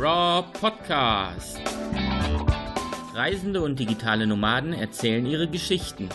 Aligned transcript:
Raw 0.00 0.44
Podcast. 0.60 1.60
Reisende 3.14 3.60
und 3.62 3.80
digitale 3.80 4.28
Nomaden 4.28 4.72
erzählen 4.72 5.26
ihre 5.26 5.48
Geschichten. 5.48 6.08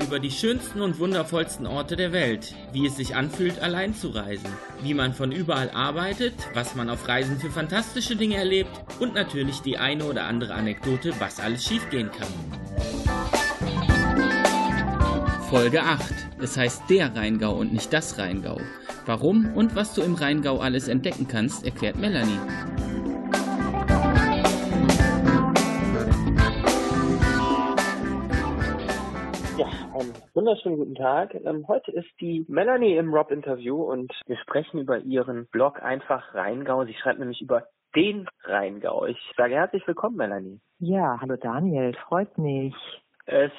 Über 0.00 0.20
die 0.20 0.30
schönsten 0.30 0.80
und 0.80 1.00
wundervollsten 1.00 1.66
Orte 1.66 1.96
der 1.96 2.12
Welt, 2.12 2.54
wie 2.72 2.86
es 2.86 2.94
sich 2.94 3.16
anfühlt, 3.16 3.58
allein 3.58 3.96
zu 3.96 4.10
reisen, 4.10 4.48
wie 4.80 4.94
man 4.94 5.12
von 5.12 5.32
überall 5.32 5.70
arbeitet, 5.70 6.34
was 6.54 6.76
man 6.76 6.88
auf 6.88 7.08
Reisen 7.08 7.40
für 7.40 7.50
fantastische 7.50 8.14
Dinge 8.14 8.36
erlebt 8.36 8.70
und 9.00 9.14
natürlich 9.14 9.58
die 9.58 9.76
eine 9.76 10.04
oder 10.04 10.26
andere 10.26 10.54
Anekdote, 10.54 11.14
was 11.18 11.40
alles 11.40 11.64
schiefgehen 11.64 12.12
kann. 12.12 12.28
Folge 15.50 15.82
8. 15.82 16.25
Es 16.38 16.58
heißt 16.58 16.90
der 16.90 17.16
Rheingau 17.16 17.54
und 17.54 17.72
nicht 17.72 17.90
das 17.94 18.18
Rheingau. 18.18 18.58
Warum 19.06 19.56
und 19.56 19.74
was 19.74 19.94
du 19.94 20.02
im 20.02 20.14
Rheingau 20.14 20.58
alles 20.58 20.86
entdecken 20.86 21.26
kannst, 21.26 21.64
erklärt 21.64 21.96
Melanie. 21.96 22.38
Ja, 29.56 29.66
einen 29.94 30.12
wunderschönen 30.34 30.76
guten 30.76 30.94
Tag. 30.94 31.34
Ähm, 31.34 31.66
heute 31.68 31.90
ist 31.92 32.10
die 32.20 32.44
Melanie 32.48 32.96
im 32.96 33.14
Rob-Interview 33.14 33.82
und 33.82 34.12
wir 34.26 34.36
sprechen 34.36 34.80
über 34.80 34.98
ihren 34.98 35.46
Blog 35.46 35.82
Einfach 35.82 36.34
Rheingau. 36.34 36.84
Sie 36.84 36.94
schreibt 36.94 37.18
nämlich 37.18 37.40
über 37.40 37.66
den 37.94 38.28
Rheingau. 38.44 39.06
Ich 39.06 39.18
sage 39.38 39.54
herzlich 39.54 39.86
willkommen, 39.86 40.16
Melanie. 40.16 40.60
Ja, 40.80 41.16
hallo 41.18 41.36
Daniel, 41.36 41.94
freut 42.06 42.36
mich. 42.36 42.74
Es 43.26 43.52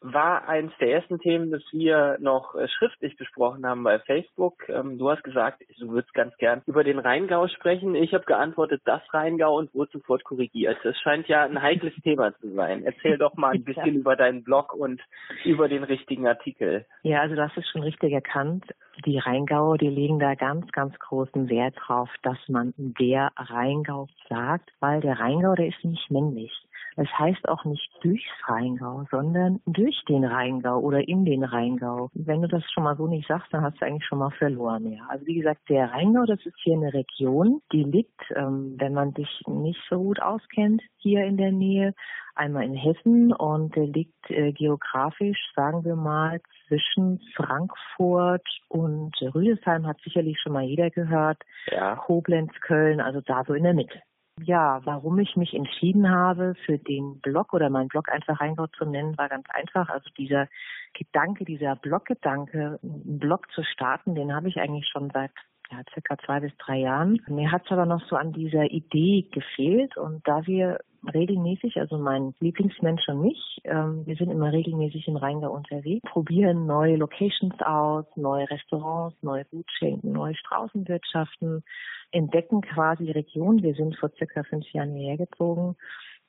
war 0.00 0.48
eines 0.48 0.72
der 0.80 0.92
ersten 0.92 1.18
Themen, 1.18 1.50
das 1.50 1.62
wir 1.72 2.18
noch 2.20 2.54
äh, 2.54 2.68
schriftlich 2.68 3.16
besprochen 3.16 3.66
haben 3.66 3.82
bei 3.82 3.98
Facebook. 3.98 4.68
Ähm, 4.68 4.98
du 4.98 5.10
hast 5.10 5.24
gesagt, 5.24 5.62
du 5.78 5.88
würdest 5.88 6.14
ganz 6.14 6.36
gern 6.36 6.62
über 6.66 6.84
den 6.84 6.98
Rheingau 6.98 7.48
sprechen. 7.48 7.94
Ich 7.94 8.14
habe 8.14 8.24
geantwortet, 8.24 8.82
das 8.84 9.02
Rheingau 9.12 9.56
und 9.56 9.74
wurde 9.74 9.90
sofort 9.92 10.24
korrigiert. 10.24 10.78
Das 10.84 10.96
scheint 10.98 11.26
ja 11.26 11.44
ein 11.44 11.60
heikles 11.60 11.94
Thema 12.02 12.32
zu 12.38 12.52
sein. 12.54 12.84
Erzähl 12.84 13.18
doch 13.18 13.34
mal 13.34 13.54
ein 13.54 13.64
bisschen 13.64 13.94
ja. 13.94 14.00
über 14.00 14.14
deinen 14.14 14.44
Blog 14.44 14.72
und 14.74 15.00
über 15.44 15.68
den 15.68 15.84
richtigen 15.84 16.26
Artikel. 16.26 16.84
Ja, 17.02 17.20
also 17.20 17.34
das 17.34 17.56
ist 17.56 17.68
schon 17.68 17.82
richtig 17.82 18.12
erkannt. 18.12 18.64
Die 19.04 19.18
Rheingau, 19.18 19.76
die 19.76 19.88
legen 19.88 20.18
da 20.18 20.34
ganz, 20.34 20.70
ganz 20.72 20.96
großen 20.98 21.48
Wert 21.48 21.74
drauf, 21.78 22.10
dass 22.22 22.38
man 22.48 22.72
der 22.76 23.30
Rheingau 23.36 24.08
sagt, 24.28 24.70
weil 24.80 25.00
der 25.00 25.18
Rheingau, 25.18 25.54
der 25.54 25.68
ist 25.68 25.84
nicht 25.84 26.10
männlich. 26.10 26.52
Es 27.00 27.08
heißt 27.16 27.48
auch 27.48 27.64
nicht 27.64 27.88
durchs 28.02 28.26
Rheingau, 28.48 29.04
sondern 29.12 29.60
durch 29.66 30.02
den 30.08 30.24
Rheingau 30.24 30.80
oder 30.80 31.06
in 31.06 31.24
den 31.24 31.44
Rheingau. 31.44 32.10
Wenn 32.12 32.42
du 32.42 32.48
das 32.48 32.64
schon 32.72 32.82
mal 32.82 32.96
so 32.96 33.06
nicht 33.06 33.28
sagst, 33.28 33.46
dann 33.52 33.62
hast 33.62 33.80
du 33.80 33.86
eigentlich 33.86 34.04
schon 34.04 34.18
mal 34.18 34.32
verloren. 34.32 34.90
Ja. 34.90 35.06
Also 35.08 35.24
wie 35.26 35.36
gesagt, 35.36 35.68
der 35.68 35.92
Rheingau, 35.92 36.24
das 36.24 36.44
ist 36.44 36.56
hier 36.60 36.74
eine 36.74 36.92
Region, 36.92 37.60
die 37.72 37.84
liegt, 37.84 38.20
ähm, 38.34 38.74
wenn 38.78 38.94
man 38.94 39.12
sich 39.12 39.28
nicht 39.46 39.80
so 39.88 39.98
gut 40.02 40.20
auskennt, 40.20 40.82
hier 40.96 41.24
in 41.24 41.36
der 41.36 41.52
Nähe, 41.52 41.94
einmal 42.34 42.64
in 42.64 42.74
Hessen 42.74 43.32
und 43.32 43.76
der 43.76 43.86
liegt 43.86 44.30
äh, 44.30 44.52
geografisch, 44.52 45.38
sagen 45.54 45.84
wir 45.84 45.94
mal, 45.94 46.40
zwischen 46.66 47.20
Frankfurt 47.36 48.46
und 48.68 49.14
Rüdesheim 49.34 49.86
hat 49.86 50.00
sicherlich 50.00 50.40
schon 50.40 50.52
mal 50.52 50.64
jeder 50.64 50.90
gehört. 50.90 51.38
Ja. 51.70 51.94
Koblenz, 51.94 52.52
Köln, 52.60 53.00
also 53.00 53.20
da 53.20 53.44
so 53.46 53.54
in 53.54 53.62
der 53.62 53.74
Mitte. 53.74 54.00
Ja, 54.44 54.80
warum 54.84 55.18
ich 55.18 55.36
mich 55.36 55.54
entschieden 55.54 56.10
habe, 56.10 56.54
für 56.66 56.78
den 56.78 57.20
Blog 57.20 57.52
oder 57.52 57.70
meinen 57.70 57.88
Blog 57.88 58.08
einfach 58.10 58.40
Rheingau 58.40 58.66
zu 58.68 58.84
nennen, 58.84 59.16
war 59.18 59.28
ganz 59.28 59.46
einfach. 59.50 59.88
Also 59.88 60.10
dieser 60.16 60.48
Gedanke, 60.94 61.44
dieser 61.44 61.76
Bloggedanke, 61.76 62.78
einen 62.82 63.18
Blog 63.18 63.50
zu 63.52 63.62
starten, 63.62 64.14
den 64.14 64.34
habe 64.34 64.48
ich 64.48 64.58
eigentlich 64.58 64.88
schon 64.88 65.10
seit 65.10 65.32
ja, 65.70 65.78
circa 65.92 66.16
zwei 66.18 66.40
bis 66.40 66.56
drei 66.58 66.78
Jahren. 66.78 67.20
Mir 67.28 67.52
hat 67.52 67.64
es 67.64 67.72
aber 67.72 67.86
noch 67.86 68.02
so 68.08 68.16
an 68.16 68.32
dieser 68.32 68.64
Idee 68.70 69.28
gefehlt 69.30 69.96
und 69.96 70.26
da 70.26 70.46
wir 70.46 70.78
regelmäßig, 71.12 71.78
also 71.78 71.98
mein 71.98 72.34
Lieblingsmensch 72.40 73.08
und 73.08 73.20
mich, 73.20 73.60
ähm, 73.64 74.06
wir 74.06 74.16
sind 74.16 74.30
immer 74.30 74.52
regelmäßig 74.52 75.08
im 75.08 75.16
Rheingau 75.16 75.52
unterwegs, 75.52 76.08
probieren 76.10 76.66
neue 76.66 76.96
Locations 76.96 77.54
aus, 77.60 78.04
neue 78.16 78.48
Restaurants, 78.50 79.16
neue 79.22 79.44
Gutschenken, 79.46 80.12
neue 80.12 80.34
Straußenwirtschaften, 80.34 81.62
entdecken 82.10 82.62
quasi 82.62 83.04
die 83.04 83.12
Region. 83.12 83.62
Wir 83.62 83.74
sind 83.74 83.96
vor 83.96 84.10
circa 84.16 84.42
fünf 84.44 84.66
Jahren 84.72 84.94
hierher 84.94 85.18
gezogen 85.18 85.76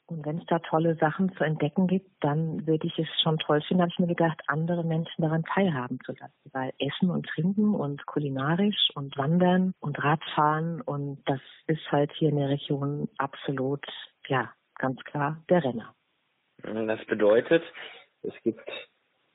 und 0.09 0.25
wenn 0.25 0.39
es 0.39 0.45
da 0.47 0.57
tolle 0.57 0.95
Sachen 0.95 1.31
zu 1.33 1.43
entdecken 1.43 1.85
gibt, 1.85 2.09
dann 2.21 2.65
würde 2.65 2.87
ich 2.87 2.97
es 2.97 3.07
schon 3.21 3.37
toll 3.37 3.61
finden, 3.61 3.83
habe 3.83 3.91
ich 3.91 3.99
mir 3.99 4.07
gedacht, 4.07 4.41
andere 4.47 4.83
Menschen 4.83 5.21
daran 5.21 5.43
teilhaben 5.43 5.99
zu 6.03 6.13
lassen. 6.13 6.33
Weil 6.51 6.73
Essen 6.79 7.11
und 7.11 7.27
Trinken 7.27 7.75
und 7.75 8.03
kulinarisch 8.07 8.89
und 8.95 9.15
Wandern 9.17 9.73
und 9.79 10.03
Radfahren 10.03 10.81
und 10.81 11.21
das 11.27 11.39
ist 11.67 11.91
halt 11.91 12.11
hier 12.17 12.29
in 12.29 12.37
der 12.37 12.49
Region 12.49 13.07
absolut, 13.17 13.85
ja, 14.27 14.49
ganz 14.79 14.99
klar 15.03 15.43
der 15.49 15.63
Renner. 15.63 15.93
Das 16.63 17.05
bedeutet, 17.05 17.63
es 18.23 18.33
gibt 18.43 18.67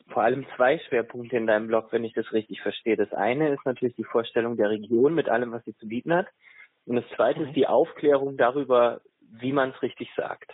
vor 0.08 0.22
allem 0.22 0.44
zwei 0.56 0.78
Schwerpunkte 0.78 1.36
in 1.36 1.46
deinem 1.46 1.68
Blog, 1.68 1.92
wenn 1.92 2.04
ich 2.04 2.12
das 2.12 2.30
richtig 2.32 2.60
verstehe. 2.60 2.96
Das 2.96 3.12
eine 3.12 3.54
ist 3.54 3.64
natürlich 3.64 3.96
die 3.96 4.04
Vorstellung 4.04 4.56
der 4.56 4.70
Region 4.70 5.14
mit 5.14 5.28
allem, 5.28 5.52
was 5.52 5.64
sie 5.64 5.74
zu 5.76 5.86
bieten 5.86 6.12
hat. 6.12 6.26
Und 6.84 6.96
das 6.96 7.04
zweite 7.16 7.40
okay. 7.40 7.48
ist 7.48 7.56
die 7.56 7.66
Aufklärung 7.66 8.36
darüber, 8.36 9.00
wie 9.20 9.52
man 9.52 9.70
es 9.70 9.80
richtig 9.80 10.10
sagt. 10.16 10.52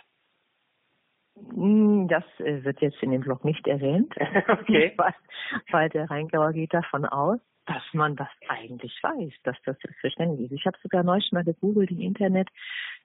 Hm, 1.35 2.07
das 2.07 2.23
äh, 2.39 2.63
wird 2.63 2.81
jetzt 2.81 3.01
in 3.01 3.11
dem 3.11 3.21
Blog 3.21 3.45
nicht 3.45 3.67
erwähnt, 3.67 4.13
okay. 4.47 4.93
weil, 4.97 5.13
weil 5.71 5.89
der 5.89 6.09
Rheingauer 6.09 6.51
geht 6.53 6.73
davon 6.73 7.05
aus, 7.05 7.39
dass 7.65 7.83
man 7.93 8.15
das 8.15 8.27
eigentlich 8.49 8.97
weiß, 9.01 9.33
dass 9.43 9.55
das 9.65 9.77
selbstverständlich 9.79 10.51
ist. 10.51 10.59
Ich 10.59 10.65
habe 10.65 10.77
sogar 10.81 11.03
neulich 11.03 11.31
mal 11.31 11.43
gegoogelt 11.43 11.91
im 11.91 11.99
Internet, 11.99 12.49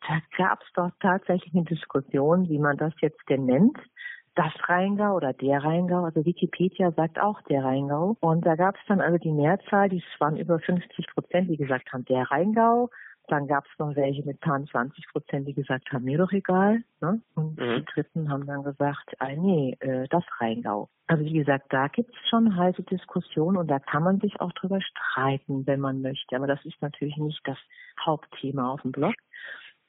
da 0.08 0.20
gab 0.36 0.62
es 0.62 0.72
doch 0.74 0.90
tatsächlich 1.00 1.54
eine 1.54 1.64
Diskussion, 1.64 2.48
wie 2.48 2.58
man 2.58 2.76
das 2.76 2.92
jetzt 3.00 3.20
denn 3.28 3.46
nennt. 3.46 3.78
Das 4.34 4.52
Rheingau 4.68 5.16
oder 5.16 5.32
der 5.32 5.64
Rheingau, 5.64 6.04
also 6.04 6.24
Wikipedia 6.26 6.92
sagt 6.92 7.18
auch 7.18 7.40
der 7.42 7.64
Rheingau. 7.64 8.18
Und 8.20 8.44
da 8.44 8.54
gab 8.54 8.76
es 8.76 8.82
dann 8.86 9.00
also 9.00 9.16
die 9.16 9.32
Mehrzahl, 9.32 9.88
die 9.88 10.02
waren 10.18 10.36
über 10.36 10.58
50 10.58 11.06
Prozent, 11.14 11.48
die 11.48 11.56
gesagt 11.56 11.90
haben, 11.92 12.04
der 12.04 12.30
Rheingau. 12.30 12.90
Dann 13.28 13.46
gab 13.46 13.64
es 13.64 13.78
noch 13.78 13.94
welche 13.96 14.24
mit 14.24 14.40
20 14.42 15.06
Prozent, 15.12 15.48
die 15.48 15.54
gesagt 15.54 15.92
haben, 15.92 16.04
mir 16.04 16.18
doch 16.18 16.32
egal. 16.32 16.82
Ne? 17.00 17.20
Und 17.34 17.58
mhm. 17.58 17.76
die 17.76 17.84
Dritten 17.92 18.30
haben 18.30 18.46
dann 18.46 18.62
gesagt, 18.62 19.14
ah, 19.18 19.28
nee, 19.36 19.76
äh, 19.80 20.06
das 20.08 20.24
Rheingau. 20.40 20.88
Also 21.08 21.24
wie 21.24 21.32
gesagt, 21.32 21.66
da 21.72 21.88
gibt 21.88 22.10
es 22.10 22.28
schon 22.28 22.56
heiße 22.56 22.82
Diskussionen 22.82 23.56
und 23.56 23.68
da 23.68 23.78
kann 23.78 24.02
man 24.02 24.20
sich 24.20 24.40
auch 24.40 24.52
drüber 24.52 24.80
streiten, 24.80 25.66
wenn 25.66 25.80
man 25.80 26.02
möchte. 26.02 26.36
Aber 26.36 26.46
das 26.46 26.64
ist 26.64 26.80
natürlich 26.82 27.16
nicht 27.16 27.40
das 27.44 27.58
Hauptthema 28.04 28.72
auf 28.72 28.82
dem 28.82 28.92
Blog. 28.92 29.14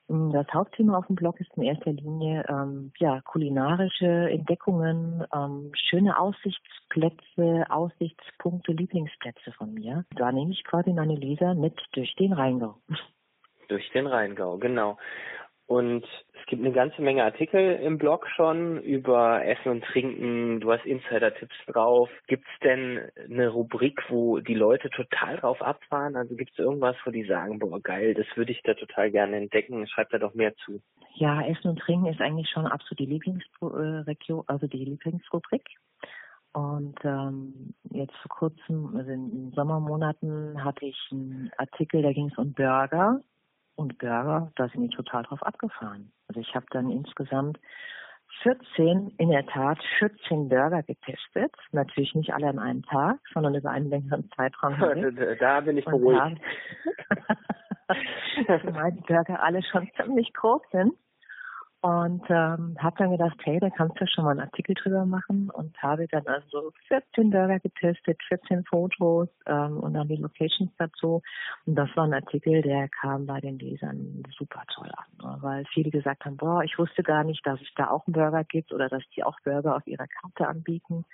Das 0.09 0.47
Hauptthema 0.53 0.97
auf 0.97 1.07
dem 1.07 1.17
Blog 1.17 1.41
ist 1.41 1.51
in 1.57 1.63
erster 1.63 1.91
Linie 1.91 2.45
ähm, 2.47 2.93
ja 2.97 3.19
kulinarische 3.21 4.29
Entdeckungen, 4.29 5.25
ähm, 5.35 5.71
schöne 5.73 6.17
Aussichtsplätze, 6.17 7.65
Aussichtspunkte, 7.69 8.71
Lieblingsplätze 8.71 9.51
von 9.57 9.73
mir. 9.73 10.05
Da 10.15 10.31
nehme 10.31 10.53
ich 10.53 10.63
quasi 10.63 10.93
meine 10.93 11.15
Leser 11.15 11.55
mit 11.55 11.77
durch 11.91 12.15
den 12.15 12.31
Rheingau. 12.31 12.77
Durch 13.67 13.89
den 13.91 14.07
Rheingau, 14.07 14.57
genau. 14.57 14.97
Und 15.67 16.05
es 16.39 16.45
gibt 16.45 16.63
eine 16.63 16.73
ganze 16.73 17.01
Menge 17.01 17.25
Artikel 17.25 17.75
im 17.75 17.97
Blog 17.97 18.25
schon 18.37 18.81
über 18.81 19.45
Essen 19.45 19.69
und 19.69 19.83
Trinken. 19.83 20.61
Du 20.61 20.71
hast 20.71 20.85
Insider-Tipps 20.85 21.55
drauf. 21.67 22.09
Gibt 22.27 22.45
es 22.45 22.59
denn 22.61 23.01
eine 23.25 23.49
Rubrik, 23.49 24.01
wo 24.07 24.39
die 24.39 24.53
Leute 24.53 24.89
total 24.89 25.35
drauf 25.35 25.61
abfahren? 25.61 26.15
Also 26.15 26.35
gibt 26.35 26.51
es 26.51 26.59
irgendwas, 26.59 26.95
wo 27.03 27.11
die 27.11 27.25
sagen, 27.25 27.59
boah, 27.59 27.81
geil, 27.81 28.13
das 28.13 28.25
würde 28.35 28.53
ich 28.53 28.61
da 28.63 28.75
total 28.75 29.11
gerne 29.11 29.35
entdecken. 29.35 29.85
Schreibt 29.87 30.13
da 30.13 30.19
doch 30.19 30.33
mehr 30.33 30.55
zu. 30.55 30.79
Ja, 31.15 31.41
Essen 31.45 31.71
und 31.71 31.79
Trinken 31.79 32.07
ist 32.07 32.21
eigentlich 32.21 32.49
schon 32.49 32.65
absolut 32.65 32.99
die 32.99 33.05
Lieblingsregion, 33.05 34.43
also 34.47 34.67
die 34.67 34.85
Lieblingsrubrik. 34.85 35.65
Und 36.53 36.97
ähm, 37.03 37.73
jetzt 37.91 38.15
vor 38.15 38.29
kurzem, 38.29 38.95
also 38.95 39.11
in 39.11 39.31
den 39.31 39.51
Sommermonaten, 39.51 40.63
hatte 40.63 40.85
ich 40.85 40.97
einen 41.11 41.51
Artikel, 41.57 42.01
da 42.03 42.13
ging 42.13 42.29
es 42.31 42.37
um 42.37 42.53
Burger 42.53 43.19
und 43.77 43.97
Burger, 43.99 44.51
da 44.55 44.67
sind 44.69 44.81
die 44.81 44.89
total 44.89 45.23
drauf 45.23 45.41
abgefahren. 45.43 46.11
Also 46.27 46.41
ich 46.41 46.53
habe 46.55 46.65
dann 46.71 46.89
insgesamt 46.89 47.59
14, 48.43 49.13
in 49.17 49.29
der 49.29 49.45
Tat 49.45 49.79
14 49.99 50.49
Burger 50.49 50.83
getestet. 50.83 51.53
Natürlich 51.71 52.13
nicht 52.13 52.33
alle 52.33 52.47
an 52.47 52.59
einem 52.59 52.83
Tag, 52.83 53.19
sondern 53.33 53.55
über 53.55 53.71
einen 53.71 53.89
längeren 53.89 54.29
Zeitraum. 54.35 54.75
da 55.39 55.61
bin 55.61 55.77
ich 55.77 55.85
beruhigt. 55.85 56.41
Zumal 58.61 58.91
die 58.91 59.01
Burger 59.01 59.41
alle 59.41 59.63
schon 59.63 59.89
ziemlich 59.95 60.33
groß 60.33 60.61
sind. 60.71 60.93
Und 61.81 62.23
ähm, 62.29 62.75
habe 62.79 62.95
dann 62.97 63.11
gedacht, 63.11 63.37
hey, 63.43 63.59
da 63.59 63.69
kannst 63.69 64.01
du 64.01 64.07
schon 64.07 64.23
mal 64.23 64.31
einen 64.31 64.39
Artikel 64.39 64.73
drüber 64.73 65.05
machen 65.05 65.51
und 65.51 65.77
habe 65.81 66.07
dann 66.07 66.25
also 66.25 66.71
14 66.87 67.29
Burger 67.29 67.59
getestet, 67.59 68.19
14 68.27 68.65
Fotos 68.65 69.29
ähm, 69.45 69.77
und 69.77 69.93
dann 69.93 70.07
die 70.07 70.15
Locations 70.15 70.71
dazu. 70.79 71.21
Und 71.67 71.75
das 71.75 71.89
war 71.95 72.05
ein 72.05 72.15
Artikel, 72.15 72.63
der 72.63 72.89
kam 72.89 73.27
bei 73.27 73.39
den 73.41 73.59
Lesern 73.59 74.23
super 74.35 74.63
toll 74.73 74.89
an, 74.91 75.05
ne? 75.21 75.37
weil 75.41 75.65
viele 75.65 75.91
gesagt 75.91 76.25
haben, 76.25 76.37
boah, 76.37 76.63
ich 76.63 76.79
wusste 76.79 77.03
gar 77.03 77.23
nicht, 77.23 77.45
dass 77.45 77.61
es 77.61 77.69
da 77.75 77.91
auch 77.91 78.07
einen 78.07 78.13
Burger 78.13 78.43
gibt 78.43 78.73
oder 78.73 78.89
dass 78.89 79.03
die 79.15 79.23
auch 79.23 79.39
Burger 79.43 79.75
auf 79.75 79.85
ihrer 79.85 80.07
Karte 80.07 80.47
anbieten, 80.47 81.05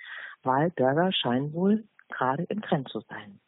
weil 0.42 0.70
Burger 0.70 1.12
scheinen 1.12 1.52
wohl 1.52 1.84
gerade 2.08 2.44
im 2.44 2.62
Trend 2.62 2.88
zu 2.88 3.00
sein. 3.00 3.38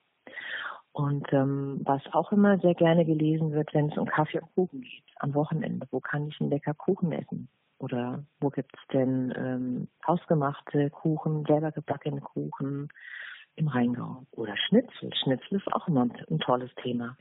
Und 0.97 1.31
ähm, 1.35 1.83
was 1.85 2.01
auch 2.13 2.33
immer 2.33 2.59
sehr 2.59 2.73
gerne 2.73 3.05
gelesen 3.05 3.53
wird, 3.53 3.75
wenn 3.75 3.91
es 3.91 3.99
um 3.99 4.07
Kaffee 4.07 4.41
und 4.41 4.55
Kuchen 4.55 4.81
geht, 4.81 5.05
am 5.17 5.35
Wochenende. 5.35 5.87
Wo 5.91 6.01
kann 6.01 6.27
ich 6.27 6.41
einen 6.41 6.49
lecker 6.49 6.73
Kuchen 6.73 7.13
essen? 7.13 7.51
Oder 7.77 8.25
wo 8.41 8.49
gibt's 8.49 8.81
denn 8.95 9.31
ähm, 9.37 9.89
hausgemachte 10.07 10.89
Kuchen, 10.89 11.45
selber 11.45 11.71
gebackene 11.71 12.23
Kuchen 12.23 12.89
im 13.57 13.69
Rheingau? 13.69 14.25
Oder 14.31 14.57
Schnitzel. 14.57 15.15
Schnitzel 15.23 15.59
ist 15.59 15.71
auch 15.75 15.87
immer 15.87 16.07
ein, 16.07 16.17
ein 16.31 16.39
tolles 16.39 16.75
Thema. 16.83 17.15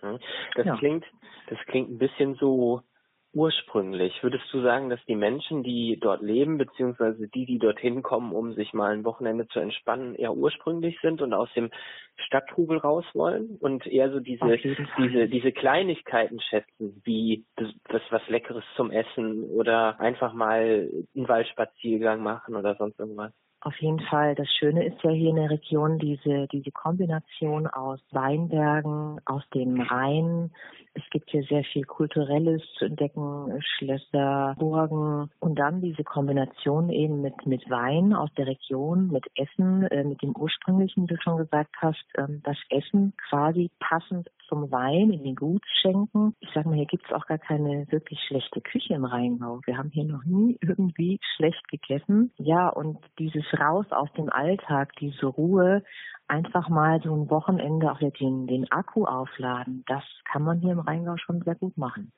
Hm. 0.00 0.18
Das 0.56 0.66
ja. 0.66 0.76
klingt, 0.76 1.04
das 1.46 1.60
klingt 1.66 1.90
ein 1.90 1.98
bisschen 1.98 2.34
so 2.34 2.82
ursprünglich. 3.32 4.22
Würdest 4.22 4.44
du 4.52 4.62
sagen, 4.62 4.90
dass 4.90 5.04
die 5.06 5.16
Menschen, 5.16 5.62
die 5.62 5.98
dort 6.00 6.22
leben, 6.22 6.58
beziehungsweise 6.58 7.28
die, 7.28 7.46
die 7.46 7.58
dorthin 7.58 8.02
kommen, 8.02 8.32
um 8.32 8.52
sich 8.54 8.72
mal 8.72 8.92
ein 8.92 9.04
Wochenende 9.04 9.46
zu 9.48 9.60
entspannen, 9.60 10.14
eher 10.14 10.34
ursprünglich 10.34 10.98
sind 11.00 11.22
und 11.22 11.32
aus 11.32 11.48
dem 11.54 11.70
Stadttrubel 12.16 12.78
raus 12.78 13.04
wollen 13.14 13.56
und 13.60 13.86
eher 13.86 14.10
so 14.12 14.20
diese, 14.20 14.58
diese, 14.98 15.28
diese 15.28 15.52
Kleinigkeiten 15.52 16.40
schätzen, 16.40 17.00
wie 17.04 17.44
das, 17.56 17.68
das 17.88 18.02
was 18.10 18.26
Leckeres 18.28 18.64
zum 18.76 18.90
Essen 18.90 19.44
oder 19.44 19.98
einfach 19.98 20.34
mal 20.34 20.90
einen 21.14 21.28
Waldspaziergang 21.28 22.22
machen 22.22 22.54
oder 22.54 22.74
sonst 22.76 22.98
irgendwas? 22.98 23.32
Auf 23.64 23.76
jeden 23.76 24.00
Fall. 24.00 24.34
Das 24.34 24.48
Schöne 24.58 24.84
ist 24.84 25.00
ja 25.04 25.10
hier 25.10 25.30
in 25.30 25.36
der 25.36 25.50
Region 25.50 26.00
diese, 26.00 26.48
diese 26.48 26.72
Kombination 26.72 27.68
aus 27.68 28.00
Weinbergen, 28.10 29.20
aus 29.24 29.44
dem 29.54 29.80
Rhein. 29.80 30.50
Es 30.94 31.02
gibt 31.10 31.30
hier 31.30 31.42
sehr 31.44 31.64
viel 31.64 31.84
Kulturelles 31.84 32.62
zu 32.78 32.84
entdecken, 32.84 33.60
Schlösser, 33.60 34.54
Burgen 34.58 35.30
und 35.40 35.58
dann 35.58 35.80
diese 35.80 36.04
Kombination 36.04 36.90
eben 36.90 37.22
mit, 37.22 37.46
mit 37.46 37.68
Wein 37.70 38.12
aus 38.12 38.30
der 38.36 38.46
Region, 38.46 39.08
mit 39.08 39.24
Essen, 39.36 39.84
äh, 39.84 40.04
mit 40.04 40.22
dem 40.22 40.36
ursprünglichen, 40.36 41.04
wie 41.04 41.14
du 41.14 41.20
schon 41.20 41.38
gesagt 41.38 41.74
hast, 41.78 42.04
ähm, 42.18 42.42
das 42.44 42.58
Essen 42.68 43.14
quasi 43.28 43.70
passend 43.80 44.28
zum 44.48 44.70
Wein 44.70 45.10
in 45.10 45.24
den 45.24 45.34
Gutsschenken. 45.34 46.34
Ich 46.40 46.50
sage 46.52 46.68
mal, 46.68 46.76
hier 46.76 46.86
gibt's 46.86 47.12
auch 47.12 47.26
gar 47.26 47.38
keine 47.38 47.90
wirklich 47.90 48.20
schlechte 48.26 48.60
Küche 48.60 48.92
im 48.92 49.06
Rheingau. 49.06 49.60
Wir 49.64 49.78
haben 49.78 49.90
hier 49.90 50.04
noch 50.04 50.24
nie 50.24 50.58
irgendwie 50.60 51.18
schlecht 51.36 51.66
gegessen. 51.68 52.32
Ja, 52.36 52.68
und 52.68 52.98
dieses 53.18 53.44
Raus 53.58 53.86
aus 53.90 54.12
dem 54.12 54.28
Alltag, 54.30 54.92
diese 55.00 55.26
Ruhe, 55.26 55.82
einfach 56.32 56.70
mal 56.70 56.98
so 57.02 57.14
ein 57.14 57.28
Wochenende 57.28 57.92
auch 57.92 57.98
den, 57.98 58.46
den 58.46 58.70
Akku 58.72 59.04
aufladen, 59.04 59.84
das 59.86 60.02
kann 60.24 60.42
man 60.42 60.60
hier 60.60 60.72
im 60.72 60.80
Rheingau 60.80 61.18
schon 61.18 61.42
sehr 61.42 61.54
gut 61.54 61.76
machen. 61.76 62.10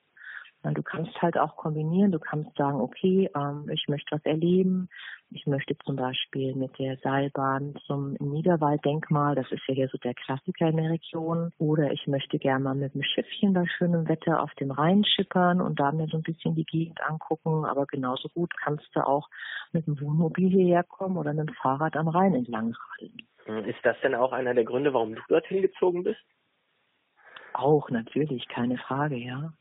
Du 0.63 0.83
kannst 0.83 1.21
halt 1.21 1.37
auch 1.37 1.57
kombinieren, 1.57 2.11
du 2.11 2.19
kannst 2.19 2.57
sagen, 2.57 2.81
okay, 2.81 3.29
ähm, 3.37 3.69
ich 3.71 3.87
möchte 3.87 4.17
was 4.17 4.25
erleben, 4.25 4.89
ich 5.31 5.47
möchte 5.47 5.77
zum 5.85 5.97
Beispiel 5.97 6.55
mit 6.55 6.79
der 6.79 6.97
Seilbahn 7.03 7.75
zum 7.87 8.15
Niederwalddenkmal, 8.15 9.35
das 9.35 9.51
ist 9.51 9.61
ja 9.69 9.75
hier 9.75 9.89
so 9.89 9.99
der 9.99 10.15
Klassiker 10.15 10.69
in 10.69 10.79
der 10.79 10.89
Region, 10.89 11.51
oder 11.59 11.93
ich 11.93 12.07
möchte 12.07 12.39
gerne 12.39 12.65
mal 12.65 12.75
mit 12.75 12.95
dem 12.95 13.03
Schiffchen 13.03 13.53
bei 13.53 13.67
schönem 13.67 14.09
Wetter 14.09 14.43
auf 14.43 14.55
dem 14.55 14.71
Rhein 14.71 15.05
schippern 15.05 15.61
und 15.61 15.79
da 15.81 15.93
mir 15.93 16.07
so 16.07 16.17
ein 16.17 16.23
bisschen 16.23 16.55
die 16.55 16.65
Gegend 16.65 16.99
angucken, 17.03 17.67
aber 17.67 17.85
genauso 17.85 18.31
gut 18.31 18.55
kannst 18.57 18.89
du 18.95 19.07
auch 19.07 19.29
mit 19.73 19.87
dem 19.87 20.01
Wohnmobil 20.01 20.49
hierher 20.49 20.85
kommen 20.85 21.19
oder 21.19 21.35
mit 21.35 21.49
dem 21.49 21.55
Fahrrad 21.57 21.95
am 21.95 22.09
Rhein 22.09 22.35
entlang 22.35 22.75
radeln. 22.75 23.19
Ist 23.47 23.81
das 23.83 23.97
denn 24.03 24.15
auch 24.15 24.33
einer 24.33 24.55
der 24.55 24.65
Gründe, 24.65 24.95
warum 24.95 25.15
du 25.15 25.23
dorthin 25.29 25.63
gezogen 25.63 26.03
bist? 26.05 26.21
Auch 27.53 27.91
natürlich, 27.91 28.49
keine 28.49 28.79
Frage, 28.79 29.17
ja. 29.17 29.53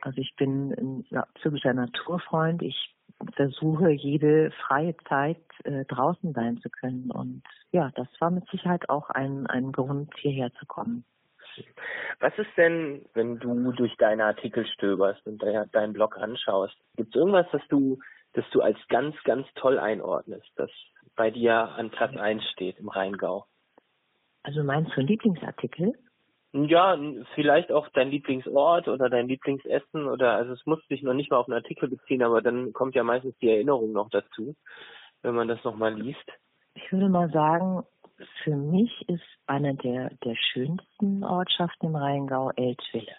Also 0.00 0.20
ich 0.20 0.34
bin 0.36 0.72
ein 1.10 1.16
absoluter 1.16 1.74
Naturfreund. 1.74 2.62
Ich 2.62 2.94
versuche 3.34 3.90
jede 3.90 4.50
freie 4.66 4.96
Zeit 5.08 5.42
äh, 5.64 5.84
draußen 5.84 6.32
sein 6.32 6.58
zu 6.58 6.70
können. 6.70 7.10
Und 7.10 7.42
ja, 7.70 7.90
das 7.94 8.08
war 8.20 8.30
mit 8.30 8.48
Sicherheit 8.48 8.88
auch 8.88 9.10
ein, 9.10 9.46
ein 9.46 9.72
Grund, 9.72 10.12
hierher 10.16 10.52
zu 10.54 10.66
kommen. 10.66 11.04
Was 12.20 12.36
ist 12.38 12.56
denn, 12.56 13.04
wenn 13.14 13.38
du 13.38 13.72
durch 13.72 13.96
deine 13.96 14.24
Artikel 14.24 14.66
stöberst 14.66 15.26
und 15.26 15.42
deinen 15.72 15.92
Blog 15.92 16.16
anschaust, 16.16 16.76
gibt 16.96 17.14
es 17.14 17.20
irgendwas, 17.20 17.46
das 17.50 17.62
du, 17.68 17.98
das 18.34 18.44
du 18.50 18.60
als 18.60 18.78
ganz, 18.88 19.16
ganz 19.24 19.46
toll 19.54 19.78
einordnest, 19.78 20.48
das 20.56 20.70
bei 21.18 21.30
dir 21.30 21.54
an 21.76 21.90
Platz 21.90 22.16
1 22.16 22.42
steht 22.52 22.78
im 22.78 22.88
Rheingau? 22.88 23.44
Also 24.44 24.62
meinst 24.62 24.96
du 24.96 25.02
Lieblingsartikel? 25.02 25.92
Ja, 26.52 26.96
vielleicht 27.34 27.70
auch 27.70 27.88
dein 27.90 28.08
Lieblingsort 28.08 28.88
oder 28.88 29.10
dein 29.10 29.28
Lieblingsessen 29.28 30.06
oder 30.06 30.32
also 30.32 30.54
es 30.54 30.64
muss 30.64 30.80
sich 30.88 31.02
noch 31.02 31.12
nicht 31.12 31.30
mal 31.30 31.36
auf 31.36 31.48
einen 31.48 31.62
Artikel 31.62 31.90
beziehen, 31.90 32.22
aber 32.22 32.40
dann 32.40 32.72
kommt 32.72 32.94
ja 32.94 33.02
meistens 33.02 33.36
die 33.38 33.50
Erinnerung 33.50 33.92
noch 33.92 34.08
dazu, 34.08 34.54
wenn 35.20 35.34
man 35.34 35.48
das 35.48 35.62
nochmal 35.64 35.92
liest. 35.94 36.24
Ich 36.74 36.90
würde 36.90 37.10
mal 37.10 37.28
sagen, 37.30 37.82
für 38.42 38.56
mich 38.56 39.06
ist 39.08 39.26
eine 39.46 39.74
der, 39.74 40.10
der 40.24 40.36
schönsten 40.36 41.24
Ortschaften 41.24 41.88
im 41.88 41.96
Rheingau 41.96 42.50
Eltville. 42.56 43.14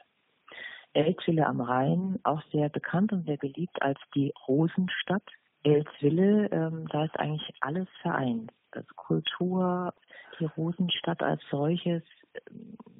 Eltville 0.93 1.45
am 1.45 1.61
Rhein, 1.61 2.17
auch 2.23 2.41
sehr 2.51 2.69
bekannt 2.69 3.11
und 3.11 3.25
sehr 3.25 3.37
beliebt 3.37 3.79
als 3.81 3.99
die 4.15 4.33
Rosenstadt. 4.47 5.23
Eltville, 5.63 6.49
ähm, 6.51 6.87
da 6.91 7.05
ist 7.05 7.19
eigentlich 7.19 7.53
alles 7.61 7.87
vereint. 8.01 8.51
Also 8.71 8.87
Kultur, 8.95 9.93
die 10.39 10.45
Rosenstadt 10.45 11.21
als 11.21 11.41
solches, 11.49 12.03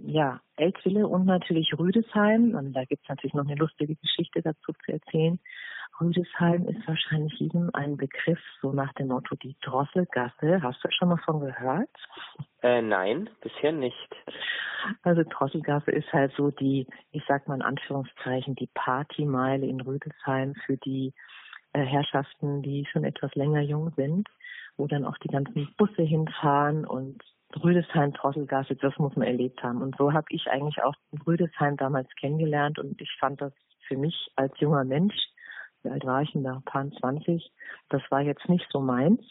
ja, 0.04 0.42
Eltville 0.56 1.08
und 1.08 1.26
natürlich 1.26 1.74
Rüdesheim. 1.78 2.56
Und 2.56 2.74
da 2.74 2.86
gibt 2.86 3.04
es 3.04 3.10
natürlich 3.10 3.34
noch 3.34 3.46
eine 3.46 3.56
lustige 3.56 3.96
Geschichte 3.96 4.42
dazu 4.42 4.74
zu 4.86 4.92
erzählen. 4.92 5.40
Rüdesheim 6.02 6.68
ist 6.68 6.88
wahrscheinlich 6.88 7.34
jedem 7.40 7.70
ein 7.74 7.98
Begriff, 7.98 8.40
so 8.62 8.72
nach 8.72 8.94
dem 8.94 9.08
Motto 9.08 9.36
die 9.36 9.56
Drosselgasse. 9.62 10.62
Hast 10.62 10.84
du 10.84 10.90
schon 10.92 11.10
mal 11.10 11.22
von 11.26 11.42
gehört? 11.42 11.90
Äh, 12.62 12.82
nein, 12.82 13.30
bisher 13.42 13.72
nicht. 13.72 14.16
Also 15.04 15.24
Drosselgasse 15.24 15.92
ist 15.92 16.12
halt 16.14 16.34
so 16.38 16.52
die, 16.52 16.88
ich 17.12 17.24
sag 17.28 17.48
mal 17.48 17.56
in 17.56 17.62
Anführungszeichen, 17.62 18.56
die 18.56 18.70
Partymeile 18.74 19.66
in 19.66 19.82
Rüdesheim 19.82 20.56
für 20.66 20.78
die 20.78 21.14
äh, 21.74 21.84
Herrschaften, 21.84 22.62
die 22.62 22.86
schon 22.92 23.04
etwas 23.04 23.34
länger 23.36 23.62
jung 23.62 23.92
sind, 23.96 24.28
wo 24.78 24.88
dann 24.88 25.06
auch 25.06 25.18
die 25.18 25.28
ganzen 25.28 25.68
Busse 25.78 26.04
hinfahren 26.04 26.86
und 26.86 27.22
Rüdesheim, 27.64 28.14
Trosselgasse, 28.14 28.76
das 28.76 28.98
muss 28.98 29.16
man 29.16 29.28
erlebt 29.28 29.62
haben. 29.64 29.82
Und 29.82 29.96
so 29.98 30.14
habe 30.14 30.28
ich 30.30 30.48
eigentlich 30.48 30.82
auch 30.84 30.94
Rüdesheim 31.26 31.78
damals 31.78 32.08
kennengelernt 32.20 32.80
und 32.80 33.02
ich 33.02 33.12
fand 33.20 33.42
das 33.42 33.54
für 33.88 33.98
mich 33.98 34.32
als 34.36 34.54
junger 34.60 34.84
Mensch, 34.84 35.16
wie 35.84 35.90
alt 35.90 36.06
war 36.06 36.22
ich 36.22 36.32
denn 36.32 36.44
da, 36.44 36.62
paar 36.66 36.90
20, 36.90 37.52
das 37.90 38.02
war 38.10 38.22
jetzt 38.22 38.48
nicht 38.50 38.68
so 38.72 38.80
meins. 38.80 39.22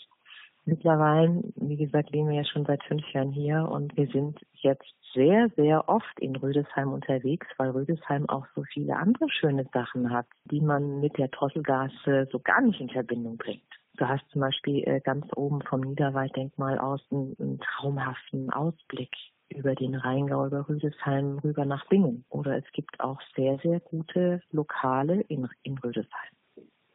Mittlerweile, 0.65 1.43
wie 1.57 1.77
gesagt, 1.77 2.11
leben 2.11 2.29
wir 2.29 2.37
ja 2.37 2.45
schon 2.45 2.67
seit 2.67 2.83
fünf 2.85 3.07
Jahren 3.13 3.33
hier 3.33 3.69
und 3.71 3.97
wir 3.97 4.09
sind 4.09 4.39
jetzt 4.53 4.98
sehr, 5.15 5.49
sehr 5.57 5.89
oft 5.89 6.19
in 6.21 6.37
Rüdesheim 6.37 6.93
unterwegs, 6.93 7.47
weil 7.57 7.71
Rüdesheim 7.71 8.29
auch 8.29 8.47
so 8.55 8.63
viele 8.73 8.97
andere 8.97 9.29
schöne 9.31 9.67
Sachen 9.73 10.11
hat, 10.11 10.27
die 10.45 10.61
man 10.61 11.01
mit 11.01 11.19
der 11.19 11.31
Trosselgasse 11.31 12.29
so 12.31 12.39
gar 12.39 12.61
nicht 12.61 12.81
in 12.81 12.91
Verbindung 12.91 13.37
bringt. 13.37 13.63
Du 13.97 14.07
hast 14.07 14.29
zum 14.31 14.41
Beispiel 14.41 14.87
äh, 14.87 15.01
ganz 15.01 15.27
oben 15.35 15.61
vom 15.63 15.81
Niederwalddenkmal 15.81 16.79
aus 16.79 17.05
einen, 17.11 17.35
einen 17.41 17.59
traumhaften 17.59 18.51
Ausblick 18.51 19.11
über 19.49 19.75
den 19.75 19.95
Rheingau, 19.95 20.47
über 20.47 20.69
Rüdesheim 20.69 21.39
rüber 21.39 21.65
nach 21.65 21.87
Bingen. 21.89 22.25
Oder 22.29 22.59
es 22.59 22.71
gibt 22.73 23.01
auch 23.01 23.21
sehr, 23.35 23.59
sehr 23.59 23.81
gute 23.81 24.41
Lokale 24.53 25.23
in, 25.23 25.49
in 25.63 25.79
Rüdesheim. 25.79 26.33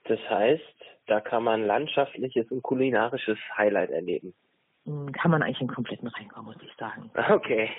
Das 0.06 0.20
heißt, 0.30 0.64
da 1.08 1.20
kann 1.20 1.44
man 1.44 1.66
landschaftliches 1.66 2.50
und 2.52 2.62
kulinarisches 2.62 3.38
Highlight 3.58 3.90
erleben. 3.90 4.34
Kann 4.86 5.32
man 5.32 5.42
eigentlich 5.42 5.62
im 5.62 5.68
kompletten 5.68 6.10
Rheingau, 6.10 6.42
muss 6.42 6.58
ich 6.62 6.74
sagen. 6.75 7.10
Okay. 7.30 7.70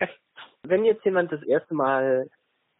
Wenn 0.62 0.84
jetzt 0.84 1.04
jemand 1.04 1.30
das 1.30 1.42
erste 1.42 1.74
Mal 1.74 2.28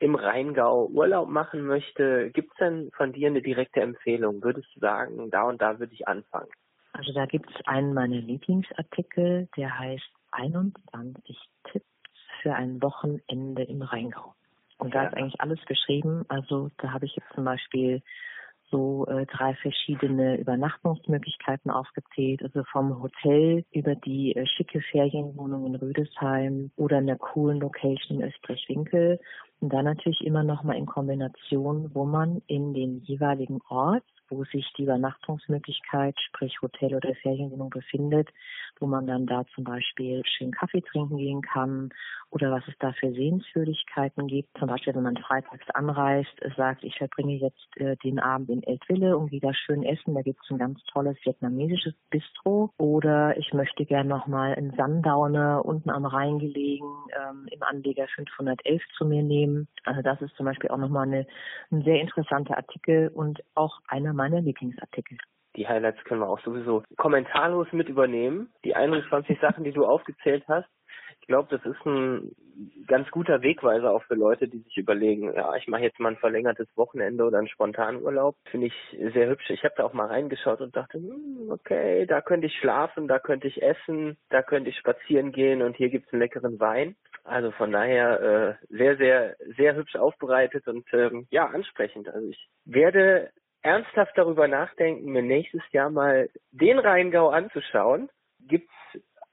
im 0.01 0.15
Rheingau 0.15 0.87
Urlaub 0.87 1.29
machen 1.29 1.67
möchte, 1.67 2.31
gibt 2.31 2.51
es 2.53 2.57
denn 2.59 2.91
von 2.97 3.13
dir 3.13 3.29
eine 3.29 3.43
direkte 3.43 3.81
Empfehlung? 3.81 4.43
Würdest 4.43 4.69
du 4.75 4.81
sagen, 4.81 5.31
da 5.31 5.43
und 5.43 5.61
da 5.61 5.79
würde 5.79 5.93
ich 5.93 6.07
anfangen? 6.07 6.49
Also 6.93 7.13
da 7.13 7.27
gibt 7.27 7.51
es 7.51 7.67
einen 7.67 7.95
meiner 7.95 8.17
Lieblingsartikel, 8.17 9.49
der 9.57 9.79
heißt 9.79 10.11
21 10.33 11.39
Tipps 11.71 11.87
für 12.43 12.55
ein 12.55 12.83
Wochenende 12.83 13.63
im 13.63 13.83
Rheingau. 13.83 14.35
Und 14.79 14.95
da 14.95 15.03
ja. 15.03 15.09
ist 15.09 15.17
eigentlich 15.17 15.41
alles 15.41 15.61
beschrieben. 15.65 16.25
Also 16.29 16.71
da 16.79 16.93
habe 16.93 17.07
ich 17.07 17.15
jetzt 17.17 17.33
zum 17.35 17.45
Beispiel 17.45 18.03
so 18.71 19.07
äh, 19.07 19.27
drei 19.27 19.55
verschiedene 19.55 20.39
Übernachtungsmöglichkeiten 20.39 21.71
aufgezählt, 21.71 22.43
also 22.43 22.65
vom 22.71 23.03
Hotel 23.03 23.65
über 23.73 23.95
die 23.95 24.35
äh, 24.37 24.47
schicke 24.47 24.81
Ferienwohnung 24.81 25.67
in 25.67 25.75
Rüdesheim 25.77 26.71
oder 26.77 26.99
einer 26.99 27.17
coolen 27.17 27.61
Location 27.61 28.21
in 28.21 28.29
Österreich-Winkel 28.29 29.21
und 29.61 29.73
dann 29.73 29.85
natürlich 29.85 30.21
immer 30.25 30.45
noch 30.45 30.63
mal 30.63 30.77
in 30.77 30.87
Kombination, 30.87 31.91
wo 31.95 32.05
man 32.05 32.43
in 32.47 32.75
den 32.75 33.03
jeweiligen 33.03 33.61
Ort 33.69 34.05
wo 34.31 34.45
sich 34.45 34.71
die 34.77 34.85
Übernachtungsmöglichkeit, 34.85 36.15
sprich 36.29 36.61
Hotel 36.63 36.95
oder 36.95 37.15
Ferienwohnung 37.15 37.71
befindet, 37.71 38.29
wo 38.79 38.87
man 38.87 39.07
dann 39.07 39.27
da 39.27 39.45
zum 39.55 39.65
Beispiel 39.65 40.23
schön 40.25 40.53
Kaffee 40.53 40.83
trinken 40.83 41.17
gehen 41.17 41.43
kann 41.43 41.91
oder 42.31 42.51
was 42.51 42.63
es 42.69 42.75
da 42.79 42.93
für 42.93 43.13
Sehenswürdigkeiten 43.13 44.27
gibt. 44.27 44.51
Zum 44.59 44.69
Beispiel, 44.69 44.95
wenn 44.95 45.03
man 45.03 45.17
freitags 45.17 45.69
anreist, 45.71 46.35
sagt, 46.57 46.85
ich 46.85 46.97
verbringe 46.97 47.35
jetzt 47.35 47.77
äh, 47.77 47.97
den 47.97 48.19
Abend 48.19 48.51
in 48.51 48.63
Eltville 48.63 49.17
und 49.17 49.31
gehe 49.31 49.41
da 49.41 49.55
schön 49.55 49.83
essen. 49.83 50.15
Da 50.15 50.23
gibt 50.23 50.41
es 50.45 50.51
ein 50.51 50.59
ganz 50.59 50.83
tolles 50.93 51.17
vietnamesisches 51.25 51.95
Bistro. 52.11 52.71
Oder 52.77 53.37
ich 53.39 53.53
möchte 53.55 53.87
gern 53.87 54.09
nochmal 54.09 54.55
in 54.55 54.73
Sandaune 54.73 55.63
unten 55.63 55.91
am 55.91 56.05
Rhein 56.05 56.39
gelegen 56.39 56.87
ähm, 57.17 57.47
im 57.51 57.63
Anleger 57.63 58.07
511 58.15 58.83
zu 58.97 59.07
mir 59.07 59.23
nehmen. 59.23 59.48
Also 59.85 60.03
das 60.03 60.21
ist 60.23 60.35
zum 60.37 60.47
Beispiel 60.47 60.71
auch 60.71 60.79
nochmal 60.79 61.07
eine, 61.07 61.27
ein 61.71 61.83
sehr 61.83 62.01
interessanter 62.01 62.57
Artikel 62.57 63.09
und 63.09 63.43
auch 63.55 63.81
einer 63.89 64.13
meiner 64.13 64.41
Lieblingsartikel. 64.41 65.19
Die 65.57 65.67
Highlights 65.67 66.03
können 66.05 66.21
wir 66.21 66.29
auch 66.29 66.41
sowieso 66.41 66.83
kommentarlos 66.97 67.67
mit 67.73 67.89
übernehmen. 67.89 68.53
Die 68.65 68.77
21 68.77 69.41
Sachen, 69.41 69.65
die 69.65 69.73
du 69.73 69.85
aufgezählt 69.85 70.45
hast, 70.47 70.69
glaube, 71.27 71.49
das 71.51 71.65
ist 71.65 71.85
ein 71.87 72.35
ganz 72.87 73.11
guter 73.11 73.43
Wegweiser 73.43 73.93
auch 73.93 74.03
für 74.05 74.15
Leute, 74.15 74.49
die 74.49 74.59
sich 74.59 74.77
überlegen, 74.77 75.33
ja, 75.35 75.55
ich 75.57 75.69
mache 75.69 75.83
jetzt 75.83 76.01
mal 76.01 76.11
ein 76.11 76.17
verlängertes 76.17 76.69
Wochenende 76.77 77.25
oder 77.25 77.39
einen 77.39 77.49
Spontanurlaub. 77.49 78.37
Finde 78.51 78.67
ich 78.69 78.75
sehr 79.15 79.29
hübsch. 79.29 79.49
Ich 79.51 79.63
habe 79.65 79.75
da 79.77 79.85
auch 79.85 79.93
mal 79.93 80.07
reingeschaut 80.07 80.61
und 80.61 80.75
dachte, 80.75 80.99
hm, 80.99 81.51
okay, 81.51 82.07
da 82.07 82.21
könnte 82.21 82.47
ich 82.47 82.57
schlafen, 82.59 83.09
da 83.09 83.19
könnte 83.19 83.47
ich 83.47 83.63
essen, 83.63 84.17
da 84.31 84.43
könnte 84.43 84.71
ich 84.71 84.79
spazieren 84.79 85.33
gehen 85.33 85.63
und 85.63 85.77
hier 85.77 85.91
gibt's 85.91 86.13
einen 86.13 86.23
leckeren 86.23 86.59
Wein. 86.59 86.97
Also 87.25 87.51
von 87.53 87.71
daher 87.71 88.21
äh, 88.21 88.67
sehr, 88.69 88.97
sehr, 88.97 89.37
sehr 89.57 89.77
hübsch 89.77 89.97
aufbereitet 89.97 90.67
und 90.67 90.87
ähm, 90.93 91.27
ja, 91.31 91.47
ansprechend. 91.47 92.09
Also 92.09 92.29
ich 92.29 92.49
werde 92.65 93.31
ernsthaft 93.63 94.13
darüber 94.17 94.49
nachdenken, 94.49 95.13
mir 95.13 95.23
nächstes 95.23 95.63
Jahr 95.73 95.91
mal 95.91 96.31
den 96.53 96.79
Rheingau 96.79 97.29
anzuschauen. 97.29 98.09
Gibt's 98.41 98.73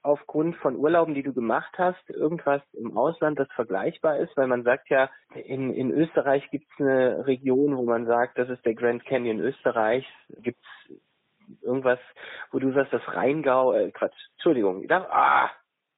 aufgrund 0.06 0.56
von 0.56 0.76
Urlauben, 0.76 1.14
die 1.14 1.22
du 1.22 1.32
gemacht 1.32 1.72
hast, 1.78 2.08
irgendwas 2.10 2.62
im 2.72 2.96
Ausland, 2.96 3.38
das 3.38 3.48
vergleichbar 3.52 4.18
ist? 4.18 4.36
Weil 4.36 4.46
man 4.46 4.62
sagt 4.62 4.88
ja, 4.88 5.10
in, 5.34 5.72
in 5.72 5.90
Österreich 5.90 6.48
gibt 6.50 6.66
es 6.72 6.80
eine 6.80 7.26
Region, 7.26 7.76
wo 7.76 7.82
man 7.82 8.06
sagt, 8.06 8.38
das 8.38 8.48
ist 8.48 8.64
der 8.64 8.74
Grand 8.74 9.04
Canyon 9.04 9.40
Österreichs. 9.40 10.06
Gibt 10.42 10.60
es 10.88 11.62
irgendwas, 11.62 11.98
wo 12.50 12.58
du 12.58 12.72
sagst, 12.72 12.92
das 12.92 13.06
Rheingau, 13.08 13.72
äh, 13.72 13.90
Quatsch, 13.90 14.16
Entschuldigung, 14.34 14.86
da, 14.88 15.06
ah, 15.10 15.50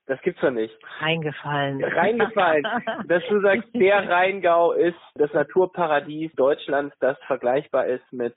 das 0.06 0.20
gibt's 0.22 0.40
doch 0.40 0.50
nicht. 0.50 0.74
Reingefallen. 1.00 1.84
Reingefallen. 1.84 2.64
Dass 3.08 3.22
du 3.28 3.40
sagst, 3.42 3.68
der 3.74 4.08
Rheingau 4.08 4.72
ist 4.72 4.98
das 5.16 5.32
Naturparadies 5.34 6.32
Deutschlands, 6.32 6.96
das 6.98 7.18
vergleichbar 7.26 7.86
ist 7.86 8.10
mit 8.10 8.34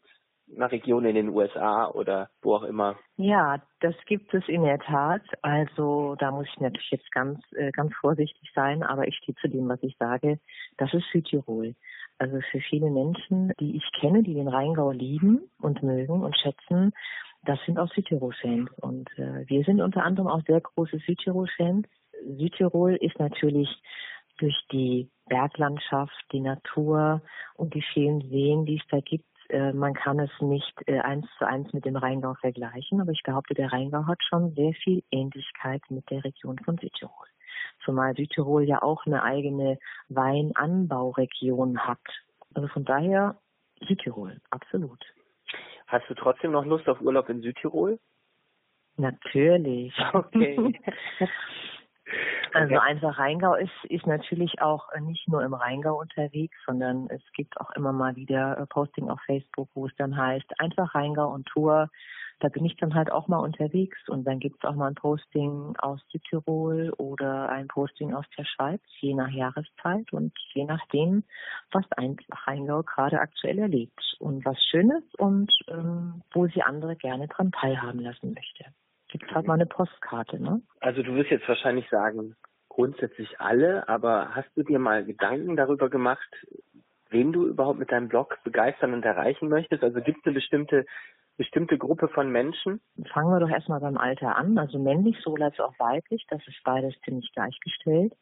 einer 0.55 0.71
Region 0.71 1.05
in 1.05 1.15
den 1.15 1.29
USA 1.29 1.89
oder 1.89 2.29
wo 2.41 2.55
auch 2.55 2.63
immer? 2.63 2.97
Ja, 3.17 3.61
das 3.79 3.95
gibt 4.05 4.33
es 4.33 4.47
in 4.47 4.63
der 4.63 4.79
Tat. 4.79 5.21
Also 5.41 6.15
da 6.19 6.31
muss 6.31 6.47
ich 6.53 6.59
natürlich 6.59 6.91
jetzt 6.91 7.11
ganz, 7.11 7.39
äh, 7.55 7.71
ganz 7.71 7.93
vorsichtig 7.95 8.51
sein, 8.53 8.83
aber 8.83 9.07
ich 9.07 9.15
stehe 9.17 9.35
zu 9.35 9.47
dem, 9.47 9.67
was 9.69 9.81
ich 9.83 9.95
sage. 9.97 10.39
Das 10.77 10.93
ist 10.93 11.05
Südtirol. 11.11 11.75
Also 12.17 12.39
für 12.51 12.59
viele 12.59 12.91
Menschen, 12.91 13.51
die 13.59 13.77
ich 13.77 13.91
kenne, 13.99 14.23
die 14.23 14.33
den 14.33 14.47
Rheingau 14.47 14.91
lieben 14.91 15.49
und 15.59 15.81
mögen 15.81 16.23
und 16.23 16.37
schätzen, 16.37 16.93
das 17.43 17.59
sind 17.65 17.79
auch 17.79 17.91
Südtirol-Fans. 17.93 18.69
Und 18.81 19.09
äh, 19.17 19.47
wir 19.47 19.63
sind 19.63 19.81
unter 19.81 20.03
anderem 20.03 20.27
auch 20.27 20.41
sehr 20.45 20.61
große 20.61 20.99
Südtirol-Fans. 20.99 21.87
Südtirol 22.37 22.95
ist 22.95 23.17
natürlich 23.19 23.69
durch 24.37 24.55
die 24.71 25.09
Berglandschaft, 25.27 26.25
die 26.31 26.41
Natur 26.41 27.21
und 27.55 27.73
die 27.73 27.83
vielen 27.93 28.21
Seen, 28.29 28.65
die 28.65 28.77
es 28.77 28.87
da 28.89 28.99
gibt, 28.99 29.25
äh, 29.51 29.73
man 29.73 29.93
kann 29.93 30.19
es 30.19 30.31
nicht 30.39 30.73
äh, 30.87 30.99
eins 30.99 31.27
zu 31.37 31.47
eins 31.47 31.71
mit 31.73 31.85
dem 31.85 31.95
Rheingau 31.95 32.33
vergleichen, 32.35 33.01
aber 33.01 33.11
ich 33.11 33.23
behaupte, 33.23 33.53
der 33.53 33.71
Rheingau 33.71 34.07
hat 34.07 34.19
schon 34.23 34.53
sehr 34.55 34.73
viel 34.73 35.03
Ähnlichkeit 35.11 35.81
mit 35.89 36.09
der 36.09 36.23
Region 36.23 36.57
von 36.59 36.77
Südtirol. 36.77 37.27
Zumal 37.83 38.15
Südtirol 38.15 38.63
ja 38.63 38.81
auch 38.81 39.05
eine 39.05 39.23
eigene 39.23 39.77
Weinanbauregion 40.09 41.79
hat. 41.79 41.99
Also 42.53 42.67
von 42.69 42.85
daher 42.85 43.37
Südtirol, 43.87 44.39
absolut. 44.49 45.03
Hast 45.87 46.09
du 46.09 46.13
trotzdem 46.13 46.51
noch 46.51 46.65
Lust 46.65 46.87
auf 46.87 47.01
Urlaub 47.01 47.29
in 47.29 47.41
Südtirol? 47.41 47.99
Natürlich. 48.97 49.93
Okay. 50.13 50.79
Also 52.53 52.77
einfach 52.79 53.17
Rheingau 53.17 53.55
ist, 53.55 53.71
ist 53.85 54.05
natürlich 54.05 54.61
auch 54.61 54.87
nicht 54.99 55.27
nur 55.27 55.43
im 55.43 55.53
Rheingau 55.53 55.99
unterwegs, 55.99 56.57
sondern 56.65 57.07
es 57.09 57.21
gibt 57.33 57.59
auch 57.59 57.71
immer 57.71 57.93
mal 57.93 58.15
wieder 58.15 58.57
äh, 58.57 58.65
Posting 58.65 59.09
auf 59.09 59.21
Facebook, 59.25 59.69
wo 59.73 59.87
es 59.87 59.95
dann 59.97 60.17
heißt, 60.17 60.59
einfach 60.59 60.93
Rheingau 60.93 61.31
und 61.31 61.45
Tour. 61.45 61.89
Da 62.39 62.49
bin 62.49 62.65
ich 62.65 62.75
dann 62.77 62.95
halt 62.95 63.11
auch 63.11 63.27
mal 63.27 63.37
unterwegs 63.37 63.97
und 64.09 64.25
dann 64.25 64.39
gibt 64.39 64.63
es 64.63 64.69
auch 64.69 64.75
mal 64.75 64.87
ein 64.87 64.95
Posting 64.95 65.75
aus 65.77 66.01
Südtirol 66.11 66.91
oder 66.97 67.49
ein 67.49 67.67
Posting 67.67 68.13
aus 68.13 68.25
der 68.35 68.45
Schweiz, 68.45 68.81
je 68.99 69.13
nach 69.13 69.29
Jahreszeit 69.29 70.11
und 70.11 70.33
je 70.53 70.65
nachdem, 70.65 71.23
was 71.71 71.85
einfach 71.95 72.47
Rheingau 72.47 72.81
gerade 72.81 73.19
aktuell 73.19 73.59
erlebt 73.59 74.15
und 74.19 74.43
was 74.43 74.57
Schönes 74.71 75.03
und 75.17 75.51
ähm, 75.67 76.23
wo 76.33 76.47
sie 76.47 76.63
andere 76.63 76.95
gerne 76.95 77.27
dran 77.27 77.51
teilhaben 77.51 77.99
lassen 77.99 78.33
möchte 78.33 78.65
gibt 79.11 79.33
halt 79.33 79.47
mal 79.47 79.55
eine 79.55 79.65
Postkarte, 79.65 80.41
ne? 80.41 80.61
Also 80.79 81.03
du 81.03 81.13
wirst 81.15 81.31
jetzt 81.31 81.47
wahrscheinlich 81.47 81.87
sagen, 81.89 82.35
grundsätzlich 82.69 83.39
alle, 83.39 83.87
aber 83.87 84.33
hast 84.35 84.49
du 84.55 84.63
dir 84.63 84.79
mal 84.79 85.05
Gedanken 85.05 85.55
darüber 85.55 85.89
gemacht, 85.89 86.29
wen 87.09 87.33
du 87.33 87.47
überhaupt 87.47 87.79
mit 87.79 87.91
deinem 87.91 88.07
Blog 88.07 88.39
begeistern 88.43 88.93
und 88.93 89.03
erreichen 89.03 89.49
möchtest? 89.49 89.83
Also 89.83 90.01
gibt 90.01 90.19
es 90.19 90.25
eine 90.25 90.35
bestimmte 90.35 90.85
bestimmte 91.37 91.77
Gruppe 91.77 92.07
von 92.07 92.29
Menschen? 92.31 92.81
Fangen 93.13 93.31
wir 93.31 93.39
doch 93.39 93.49
erstmal 93.49 93.79
beim 93.79 93.97
Alter 93.97 94.35
an. 94.35 94.57
Also 94.57 94.77
männlich 94.77 95.17
sowohl 95.23 95.43
als 95.43 95.59
auch 95.59 95.73
weiblich, 95.79 96.25
das 96.29 96.45
ist 96.47 96.61
beides 96.63 96.93
ziemlich 97.03 97.31
gleichgestellt. 97.33 98.13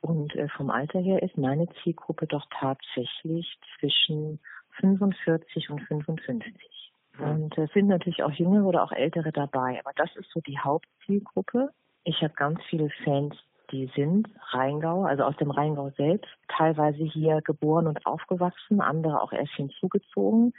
Und 0.00 0.34
äh, 0.34 0.48
vom 0.56 0.70
Alter 0.70 1.00
her 1.00 1.22
ist 1.22 1.36
meine 1.36 1.66
Zielgruppe 1.82 2.26
doch 2.26 2.46
tatsächlich 2.58 3.58
zwischen 3.78 4.40
45 4.80 5.70
und 5.70 5.80
55. 5.82 6.77
Und 7.20 7.56
es 7.58 7.70
sind 7.72 7.88
natürlich 7.88 8.22
auch 8.22 8.32
jüngere 8.32 8.64
oder 8.64 8.82
auch 8.82 8.92
ältere 8.92 9.32
dabei. 9.32 9.80
Aber 9.80 9.92
das 9.96 10.14
ist 10.16 10.30
so 10.30 10.40
die 10.40 10.58
Hauptzielgruppe. 10.58 11.70
Ich 12.04 12.22
habe 12.22 12.34
ganz 12.34 12.60
viele 12.68 12.90
Fans, 13.04 13.34
die 13.70 13.90
sind 13.94 14.28
Rheingau, 14.52 15.04
also 15.04 15.24
aus 15.24 15.36
dem 15.36 15.50
Rheingau 15.50 15.90
selbst, 15.90 16.30
teilweise 16.48 17.04
hier 17.04 17.42
geboren 17.42 17.86
und 17.86 18.06
aufgewachsen, 18.06 18.80
andere 18.80 19.20
auch 19.20 19.32
erst 19.32 19.52
hinzugezogen. 19.54 20.54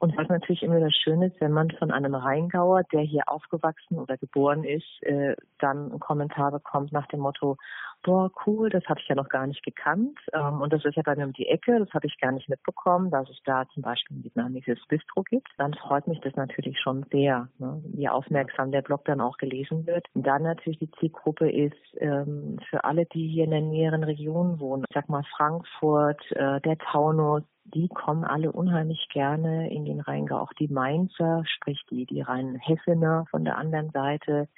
Und 0.00 0.16
was 0.16 0.28
natürlich 0.28 0.62
immer 0.62 0.80
das 0.80 0.94
Schöne 0.94 1.26
ist, 1.26 1.40
wenn 1.42 1.52
man 1.52 1.70
von 1.72 1.90
einem 1.90 2.14
Rheingauer, 2.14 2.84
der 2.90 3.02
hier 3.02 3.24
aufgewachsen 3.26 3.98
oder 3.98 4.16
geboren 4.16 4.64
ist, 4.64 5.02
äh, 5.02 5.36
dann 5.58 5.90
einen 5.90 6.00
Kommentar 6.00 6.50
bekommt 6.50 6.90
nach 6.90 7.06
dem 7.08 7.20
Motto, 7.20 7.58
boah, 8.02 8.30
cool, 8.46 8.70
das 8.70 8.82
habe 8.86 8.98
ich 8.98 9.08
ja 9.08 9.14
noch 9.14 9.28
gar 9.28 9.46
nicht 9.46 9.62
gekannt. 9.62 10.18
Ähm, 10.32 10.62
und 10.62 10.72
das 10.72 10.86
ist 10.86 10.96
ja 10.96 11.02
bei 11.04 11.14
mir 11.16 11.26
um 11.26 11.34
die 11.34 11.48
Ecke, 11.48 11.78
das 11.78 11.90
habe 11.92 12.06
ich 12.06 12.18
gar 12.18 12.32
nicht 12.32 12.48
mitbekommen, 12.48 13.10
dass 13.10 13.28
es 13.28 13.38
da 13.44 13.68
zum 13.74 13.82
Beispiel 13.82 14.16
ein 14.16 14.24
vietnamesisches 14.24 14.86
Bistro 14.88 15.22
gibt. 15.22 15.48
Dann 15.58 15.74
freut 15.74 16.06
mich 16.06 16.20
das 16.20 16.34
natürlich 16.34 16.80
schon 16.80 17.04
sehr, 17.12 17.48
ne, 17.58 17.82
wie 17.84 18.08
aufmerksam 18.08 18.72
der 18.72 18.80
Blog 18.80 19.04
dann 19.04 19.20
auch 19.20 19.36
gelesen 19.36 19.86
wird. 19.86 20.06
Und 20.14 20.26
dann 20.26 20.44
natürlich 20.44 20.78
die 20.78 20.90
Zielgruppe 20.92 21.50
ist 21.50 21.76
ähm, 21.98 22.58
für 22.70 22.84
alle, 22.84 23.04
die 23.04 23.28
hier 23.28 23.44
in 23.44 23.50
der 23.50 23.60
näheren 23.60 24.04
Region 24.04 24.60
wohnen. 24.60 24.84
Ich 24.88 24.94
sag 24.94 25.10
mal 25.10 25.24
Frankfurt, 25.36 26.22
äh, 26.32 26.58
der 26.62 26.78
Taunus, 26.78 27.42
die 27.74 27.88
kommen 27.88 28.24
alle 28.24 28.52
unheimlich 28.52 29.08
gerne 29.12 29.70
in 29.70 29.84
den 29.84 30.00
Rheingau. 30.00 30.38
Auch 30.38 30.52
die 30.54 30.68
Mainzer, 30.68 31.42
sprich 31.46 31.80
die, 31.90 32.06
die 32.06 32.20
reinen 32.20 32.56
Hessener 32.56 33.26
von 33.30 33.44
der 33.44 33.56
anderen 33.58 33.90
Seite. 33.90 34.48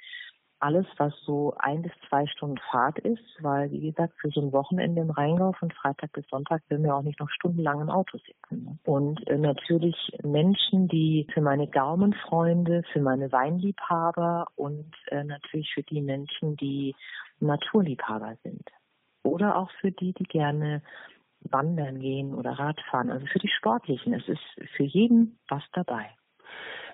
Alles, 0.59 0.85
was 0.97 1.13
so 1.25 1.53
ein 1.57 1.81
bis 1.81 1.91
zwei 2.07 2.25
Stunden 2.25 2.57
Fahrt 2.71 2.97
ist, 2.99 3.37
weil, 3.41 3.69
wie 3.71 3.81
gesagt, 3.81 4.13
für 4.21 4.29
so 4.29 4.39
ein 4.39 4.53
Wochenende 4.53 5.01
im 5.01 5.09
Rheingau 5.09 5.51
von 5.51 5.69
Freitag 5.71 6.13
bis 6.13 6.25
Sonntag 6.29 6.61
will 6.69 6.79
mir 6.79 6.95
auch 6.95 7.01
nicht 7.01 7.19
noch 7.19 7.29
stundenlang 7.29 7.81
im 7.81 7.89
Auto 7.89 8.17
sitzen. 8.17 8.63
Ne? 8.63 8.77
Und 8.85 9.27
äh, 9.27 9.37
natürlich 9.37 9.95
Menschen, 10.23 10.87
die 10.87 11.27
für 11.33 11.41
meine 11.41 11.67
Gaumenfreunde, 11.67 12.83
für 12.93 13.01
meine 13.01 13.29
Weinliebhaber 13.33 14.47
und 14.55 14.93
äh, 15.07 15.25
natürlich 15.25 15.69
für 15.73 15.83
die 15.83 16.01
Menschen, 16.01 16.55
die 16.55 16.95
Naturliebhaber 17.41 18.37
sind. 18.43 18.63
Oder 19.23 19.57
auch 19.57 19.71
für 19.81 19.91
die, 19.91 20.13
die 20.13 20.23
gerne 20.23 20.81
Wandern 21.49 21.99
gehen 21.99 22.33
oder 22.33 22.51
Radfahren, 22.51 23.09
also 23.09 23.25
für 23.27 23.39
die 23.39 23.49
Sportlichen. 23.49 24.13
Es 24.13 24.27
ist 24.27 24.69
für 24.75 24.83
jeden 24.83 25.39
was 25.47 25.63
dabei. 25.73 26.09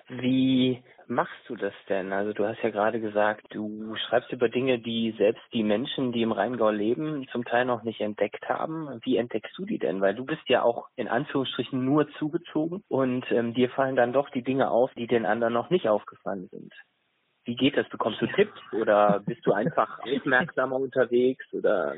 Wie 0.08 0.82
machst 1.06 1.48
du 1.48 1.54
das 1.54 1.74
denn? 1.88 2.12
Also 2.12 2.32
du 2.32 2.44
hast 2.44 2.60
ja 2.62 2.70
gerade 2.70 3.00
gesagt, 3.00 3.46
du 3.50 3.94
schreibst 3.96 4.32
über 4.32 4.48
Dinge, 4.48 4.80
die 4.80 5.14
selbst 5.16 5.42
die 5.52 5.62
Menschen, 5.62 6.10
die 6.10 6.22
im 6.22 6.32
Rheingau 6.32 6.70
leben, 6.70 7.28
zum 7.30 7.44
Teil 7.44 7.64
noch 7.64 7.84
nicht 7.84 8.00
entdeckt 8.00 8.48
haben. 8.48 9.00
Wie 9.04 9.16
entdeckst 9.16 9.56
du 9.56 9.64
die 9.64 9.78
denn? 9.78 10.00
Weil 10.00 10.16
du 10.16 10.24
bist 10.24 10.42
ja 10.48 10.62
auch 10.62 10.88
in 10.96 11.06
Anführungsstrichen 11.06 11.84
nur 11.84 12.10
zugezogen 12.14 12.82
und 12.88 13.24
ähm, 13.30 13.54
dir 13.54 13.70
fallen 13.70 13.94
dann 13.94 14.12
doch 14.12 14.30
die 14.30 14.42
Dinge 14.42 14.70
auf, 14.70 14.92
die 14.94 15.06
den 15.06 15.26
anderen 15.26 15.54
noch 15.54 15.70
nicht 15.70 15.88
aufgefallen 15.88 16.48
sind. 16.50 16.72
Wie 17.44 17.54
geht 17.54 17.76
das? 17.76 17.88
Bekommst 17.88 18.20
du 18.20 18.26
Tipps 18.26 18.60
oder 18.72 19.20
bist 19.24 19.46
du 19.46 19.52
einfach 19.52 20.00
aufmerksamer 20.00 20.76
unterwegs 20.76 21.44
oder 21.52 21.94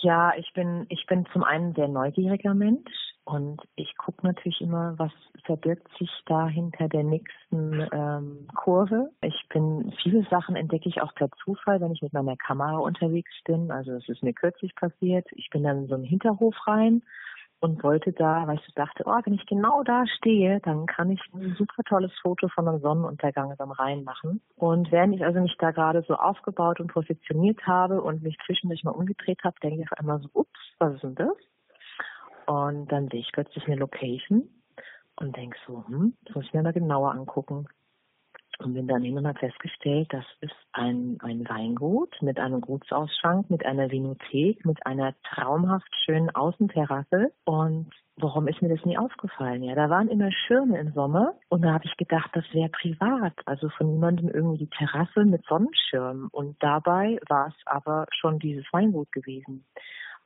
ja, 0.00 0.32
ich 0.36 0.52
bin, 0.52 0.86
ich 0.88 1.06
bin 1.06 1.26
zum 1.32 1.44
einen 1.44 1.74
sehr 1.74 1.88
neugieriger 1.88 2.54
Mensch 2.54 2.90
Und 3.24 3.60
ich 3.76 3.94
gucke 3.98 4.26
natürlich 4.26 4.60
immer, 4.62 4.94
was 4.96 5.12
verbirgt 5.44 5.86
sich 5.98 6.10
da 6.26 6.48
hinter 6.48 6.88
der 6.88 7.02
nächsten 7.04 7.86
ähm, 7.92 8.48
Kurve. 8.54 9.10
Ich 9.22 9.46
bin, 9.50 9.92
viele 10.02 10.24
Sachen 10.30 10.56
entdecke 10.56 10.88
ich 10.88 11.02
auch 11.02 11.14
per 11.14 11.28
Zufall, 11.44 11.80
wenn 11.80 11.92
ich 11.92 12.00
mit 12.00 12.12
meiner 12.14 12.36
Kamera 12.36 12.78
unterwegs 12.78 13.32
bin. 13.44 13.70
Also 13.70 13.92
es 13.92 14.08
ist 14.08 14.22
mir 14.22 14.32
kürzlich 14.32 14.74
passiert. 14.76 15.26
Ich 15.32 15.50
bin 15.50 15.62
dann 15.64 15.82
in 15.82 15.88
so 15.88 15.94
einen 15.94 16.04
Hinterhof 16.04 16.54
rein 16.66 17.02
und 17.60 17.82
wollte 17.82 18.12
da, 18.12 18.46
weil 18.46 18.56
ich 18.56 18.64
so 18.66 18.72
dachte, 18.74 19.02
oh, 19.06 19.18
wenn 19.24 19.34
ich 19.34 19.44
genau 19.46 19.82
da 19.82 20.06
stehe, 20.06 20.60
dann 20.60 20.86
kann 20.86 21.10
ich 21.10 21.20
ein 21.34 21.54
super 21.56 21.82
tolles 21.82 22.12
Foto 22.22 22.48
von 22.48 22.68
einem 22.68 22.80
Sonnenuntergang 22.80 23.54
beim 23.56 23.72
Rhein 23.72 24.04
machen. 24.04 24.40
Und 24.56 24.92
während 24.92 25.14
ich 25.14 25.24
also 25.24 25.40
mich 25.40 25.56
da 25.58 25.72
gerade 25.72 26.02
so 26.06 26.14
aufgebaut 26.14 26.80
und 26.80 26.92
positioniert 26.92 27.66
habe 27.66 28.00
und 28.00 28.22
mich 28.22 28.36
zwischendurch 28.46 28.84
mal 28.84 28.92
umgedreht 28.92 29.42
habe, 29.42 29.56
denke 29.60 29.82
ich 29.82 29.92
auf 29.92 29.98
einmal 29.98 30.20
so, 30.20 30.28
ups, 30.34 30.60
was 30.78 30.94
ist 30.94 31.02
denn 31.02 31.14
das? 31.16 31.36
Und 32.46 32.90
dann 32.92 33.08
sehe 33.08 33.20
ich 33.20 33.32
plötzlich 33.32 33.66
eine 33.66 33.76
Location 33.76 34.48
und 35.16 35.36
denke 35.36 35.56
so, 35.66 35.84
hm, 35.86 36.14
das 36.24 36.36
muss 36.36 36.44
ich 36.46 36.54
mir 36.54 36.62
mal 36.62 36.72
genauer 36.72 37.12
angucken. 37.12 37.66
Und 38.58 38.74
bin 38.74 38.88
dann 38.88 39.04
habe 39.04 39.34
festgestellt, 39.34 40.12
das 40.12 40.24
ist 40.40 40.56
ein, 40.72 41.18
ein 41.22 41.48
Weingut 41.48 42.20
mit 42.20 42.40
einem 42.40 42.60
Gutsausschank, 42.60 43.50
mit 43.50 43.64
einer 43.64 43.90
Vinothek, 43.90 44.64
mit 44.66 44.84
einer 44.84 45.14
traumhaft 45.22 45.88
schönen 46.04 46.34
Außenterrasse. 46.34 47.32
Und 47.44 47.90
warum 48.16 48.48
ist 48.48 48.60
mir 48.60 48.74
das 48.74 48.84
nie 48.84 48.98
aufgefallen? 48.98 49.62
Ja, 49.62 49.76
da 49.76 49.90
waren 49.90 50.08
immer 50.08 50.32
Schirme 50.32 50.78
im 50.78 50.92
Sommer 50.92 51.34
und 51.48 51.62
da 51.62 51.72
habe 51.72 51.84
ich 51.84 51.96
gedacht, 51.96 52.30
das 52.34 52.44
wäre 52.52 52.68
privat, 52.68 53.34
also 53.46 53.68
von 53.68 53.92
niemandem 53.92 54.28
irgendwie 54.28 54.58
die 54.58 54.70
Terrasse 54.70 55.24
mit 55.24 55.44
Sonnenschirm. 55.46 56.28
Und 56.32 56.60
dabei 56.60 57.20
war 57.28 57.48
es 57.48 57.66
aber 57.66 58.06
schon 58.10 58.40
dieses 58.40 58.64
Weingut 58.72 59.12
gewesen. 59.12 59.64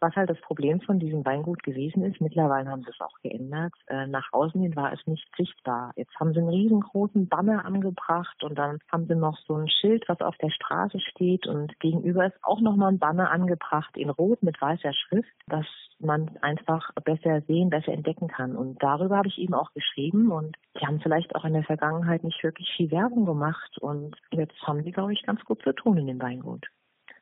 Was 0.02 0.16
halt 0.16 0.30
das 0.30 0.40
Problem 0.40 0.80
von 0.80 0.98
diesem 0.98 1.24
Weingut 1.24 1.62
gewesen 1.62 2.02
ist, 2.02 2.20
mittlerweile 2.20 2.68
haben 2.68 2.82
sie 2.82 2.90
es 2.90 3.00
auch 3.00 3.16
geändert, 3.22 3.72
äh, 3.86 4.08
nach 4.08 4.32
außen 4.32 4.60
hin 4.60 4.74
war 4.74 4.92
es 4.92 4.98
nicht 5.06 5.24
sichtbar. 5.36 5.92
Jetzt 5.94 6.18
haben 6.18 6.32
sie 6.32 6.40
einen 6.40 6.48
riesengroßen 6.48 7.28
Banner 7.28 7.64
angebracht 7.64 8.42
und 8.42 8.58
dann 8.58 8.80
haben 8.90 9.06
sie 9.06 9.14
noch 9.14 9.38
so 9.46 9.54
ein 9.54 9.68
Schild, 9.68 10.02
was 10.08 10.20
auf 10.20 10.36
der 10.38 10.50
Straße 10.50 10.98
steht 10.98 11.46
und 11.46 11.78
gegenüber 11.78 12.26
ist 12.26 12.36
auch 12.42 12.60
nochmal 12.60 12.90
ein 12.90 12.98
Banner 12.98 13.30
angebracht 13.30 13.96
in 13.96 14.10
Rot 14.10 14.42
mit 14.42 14.60
weißer 14.60 14.92
Schrift, 14.92 15.30
dass 15.46 15.66
man 16.00 16.36
einfach 16.40 16.90
besser 17.04 17.42
sehen, 17.42 17.70
besser 17.70 17.92
entdecken 17.92 18.26
kann. 18.26 18.56
Und 18.56 18.82
darüber 18.82 19.18
habe 19.18 19.28
ich 19.28 19.38
eben 19.38 19.54
auch 19.54 19.72
geschrieben 19.72 20.32
und 20.32 20.56
die 20.80 20.84
haben 20.84 20.98
vielleicht 20.98 21.36
auch 21.36 21.44
in 21.44 21.52
der 21.52 21.62
Vergangenheit 21.62 22.24
nicht 22.24 22.42
wirklich 22.42 22.68
viel 22.76 22.90
Werbung 22.90 23.24
gemacht 23.24 23.78
und 23.78 24.16
jetzt 24.32 24.60
haben 24.62 24.82
die, 24.82 24.90
glaube 24.90 25.12
ich, 25.12 25.22
ganz 25.22 25.44
gut 25.44 25.62
zu 25.62 25.72
tun 25.72 25.96
in 25.98 26.08
dem 26.08 26.20
Weingut. 26.20 26.66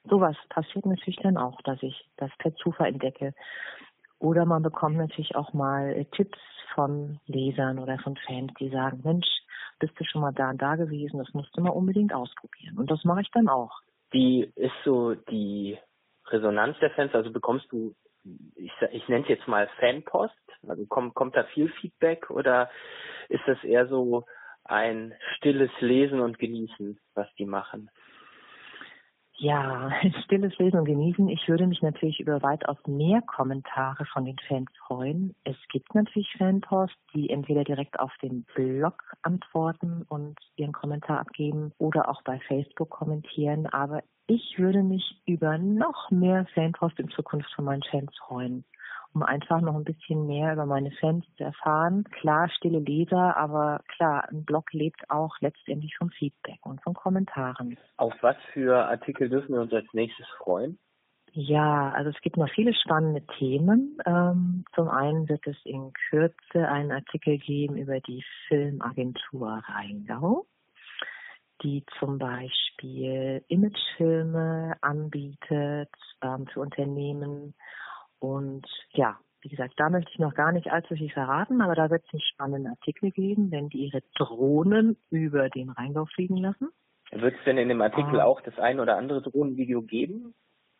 Sowas 0.08 0.36
passiert 0.48 0.86
natürlich 0.86 1.18
dann 1.22 1.36
auch, 1.36 1.60
dass 1.62 1.82
ich 1.82 2.08
das 2.16 2.30
per 2.38 2.54
Zufall 2.56 2.88
entdecke. 2.88 3.34
Oder 4.18 4.44
man 4.44 4.62
bekommt 4.62 4.96
natürlich 4.96 5.34
auch 5.34 5.52
mal 5.52 5.92
äh, 5.92 6.04
Tipps 6.06 6.38
von 6.74 7.20
Lesern 7.26 7.78
oder 7.78 7.98
von 7.98 8.16
Fans, 8.16 8.52
die 8.58 8.68
sagen, 8.68 9.00
Mensch, 9.02 9.26
bist 9.78 9.98
du 9.98 10.04
schon 10.04 10.20
mal 10.20 10.32
da 10.32 10.50
und 10.50 10.60
da 10.60 10.76
gewesen, 10.76 11.18
das 11.18 11.32
musst 11.32 11.56
du 11.56 11.62
mal 11.62 11.70
unbedingt 11.70 12.12
ausprobieren. 12.12 12.78
Und 12.78 12.90
das 12.90 13.04
mache 13.04 13.22
ich 13.22 13.30
dann 13.32 13.48
auch. 13.48 13.80
Wie 14.10 14.52
ist 14.56 14.74
so 14.84 15.14
die 15.14 15.78
Resonanz 16.26 16.78
der 16.80 16.90
Fans? 16.90 17.14
Also 17.14 17.32
bekommst 17.32 17.70
du, 17.72 17.94
ich, 18.54 18.72
ich 18.92 19.08
nenne 19.08 19.22
es 19.22 19.28
jetzt 19.28 19.48
mal 19.48 19.68
Fanpost, 19.78 20.34
also 20.68 20.84
kommt, 20.86 21.14
kommt 21.14 21.34
da 21.34 21.44
viel 21.44 21.68
Feedback 21.80 22.30
oder 22.30 22.70
ist 23.28 23.42
das 23.46 23.62
eher 23.64 23.86
so 23.86 24.24
ein 24.64 25.14
stilles 25.36 25.70
Lesen 25.80 26.20
und 26.20 26.38
Genießen, 26.38 27.00
was 27.14 27.26
die 27.36 27.46
machen? 27.46 27.90
Ja, 29.42 29.90
stilles 30.24 30.56
Lesen 30.58 30.80
und 30.80 30.84
Genießen. 30.84 31.26
Ich 31.30 31.48
würde 31.48 31.66
mich 31.66 31.80
natürlich 31.80 32.20
über 32.20 32.42
weitaus 32.42 32.76
mehr 32.86 33.22
Kommentare 33.22 34.04
von 34.12 34.26
den 34.26 34.36
Fans 34.46 34.70
freuen. 34.86 35.34
Es 35.44 35.56
gibt 35.72 35.94
natürlich 35.94 36.30
Fanpost, 36.36 36.94
die 37.14 37.30
entweder 37.30 37.64
direkt 37.64 37.98
auf 37.98 38.12
den 38.20 38.44
Blog 38.54 39.02
antworten 39.22 40.04
und 40.10 40.38
ihren 40.56 40.72
Kommentar 40.72 41.20
abgeben 41.20 41.72
oder 41.78 42.10
auch 42.10 42.20
bei 42.22 42.38
Facebook 42.48 42.90
kommentieren. 42.90 43.66
Aber 43.66 44.02
ich 44.26 44.58
würde 44.58 44.82
mich 44.82 45.22
über 45.24 45.56
noch 45.56 46.10
mehr 46.10 46.44
Fanpost 46.54 46.98
in 46.98 47.08
Zukunft 47.08 47.50
von 47.54 47.64
meinen 47.64 47.82
Fans 47.90 48.14
freuen 48.18 48.66
um 49.14 49.22
einfach 49.22 49.60
noch 49.60 49.74
ein 49.74 49.84
bisschen 49.84 50.26
mehr 50.26 50.52
über 50.52 50.66
meine 50.66 50.90
Fans 50.92 51.24
zu 51.36 51.44
erfahren. 51.44 52.04
Klar, 52.20 52.48
stille 52.50 52.78
Leser, 52.78 53.36
aber 53.36 53.80
klar, 53.88 54.28
ein 54.30 54.44
Blog 54.44 54.72
lebt 54.72 55.10
auch 55.10 55.36
letztendlich 55.40 55.96
vom 55.96 56.10
Feedback 56.10 56.58
und 56.62 56.82
von 56.82 56.94
Kommentaren. 56.94 57.76
Auf 57.96 58.14
was 58.20 58.36
für 58.52 58.86
Artikel 58.86 59.28
dürfen 59.28 59.54
wir 59.54 59.60
uns 59.60 59.72
als 59.72 59.86
nächstes 59.92 60.26
freuen? 60.38 60.78
Ja, 61.32 61.92
also 61.92 62.10
es 62.10 62.20
gibt 62.22 62.36
noch 62.36 62.50
viele 62.50 62.74
spannende 62.74 63.24
Themen. 63.38 63.98
Ähm, 64.04 64.64
zum 64.74 64.88
einen 64.88 65.28
wird 65.28 65.46
es 65.46 65.56
in 65.64 65.92
Kürze 66.08 66.68
einen 66.68 66.90
Artikel 66.90 67.38
geben 67.38 67.76
über 67.76 68.00
die 68.00 68.24
Filmagentur 68.48 69.62
Rheingau, 69.64 70.46
die 71.62 71.84
zum 72.00 72.18
Beispiel 72.18 73.44
Imagefilme 73.46 74.76
anbietet 74.80 75.94
ähm, 76.22 76.46
für 76.48 76.60
Unternehmen 76.60 77.54
und 78.20 78.66
ja, 78.92 79.18
wie 79.42 79.48
gesagt, 79.48 79.74
da 79.78 79.88
möchte 79.88 80.10
ich 80.12 80.18
noch 80.18 80.34
gar 80.34 80.52
nicht 80.52 80.70
allzu 80.70 80.94
viel 80.94 81.10
verraten, 81.10 81.62
aber 81.62 81.74
da 81.74 81.90
wird 81.90 82.04
es 82.06 82.12
einen 82.12 82.20
spannenden 82.20 82.72
Artikel 82.72 83.10
geben, 83.10 83.50
wenn 83.50 83.68
die 83.68 83.86
ihre 83.86 84.02
Drohnen 84.14 84.96
über 85.10 85.48
den 85.48 85.70
Rheingau 85.70 86.04
fliegen 86.06 86.36
lassen. 86.36 86.68
Wird 87.10 87.34
es 87.34 87.44
denn 87.44 87.58
in 87.58 87.68
dem 87.68 87.80
Artikel 87.80 88.20
ah. 88.20 88.24
auch 88.24 88.40
das 88.42 88.58
ein 88.58 88.78
oder 88.78 88.96
andere 88.96 89.22
Drohnenvideo 89.22 89.82
geben? 89.82 90.34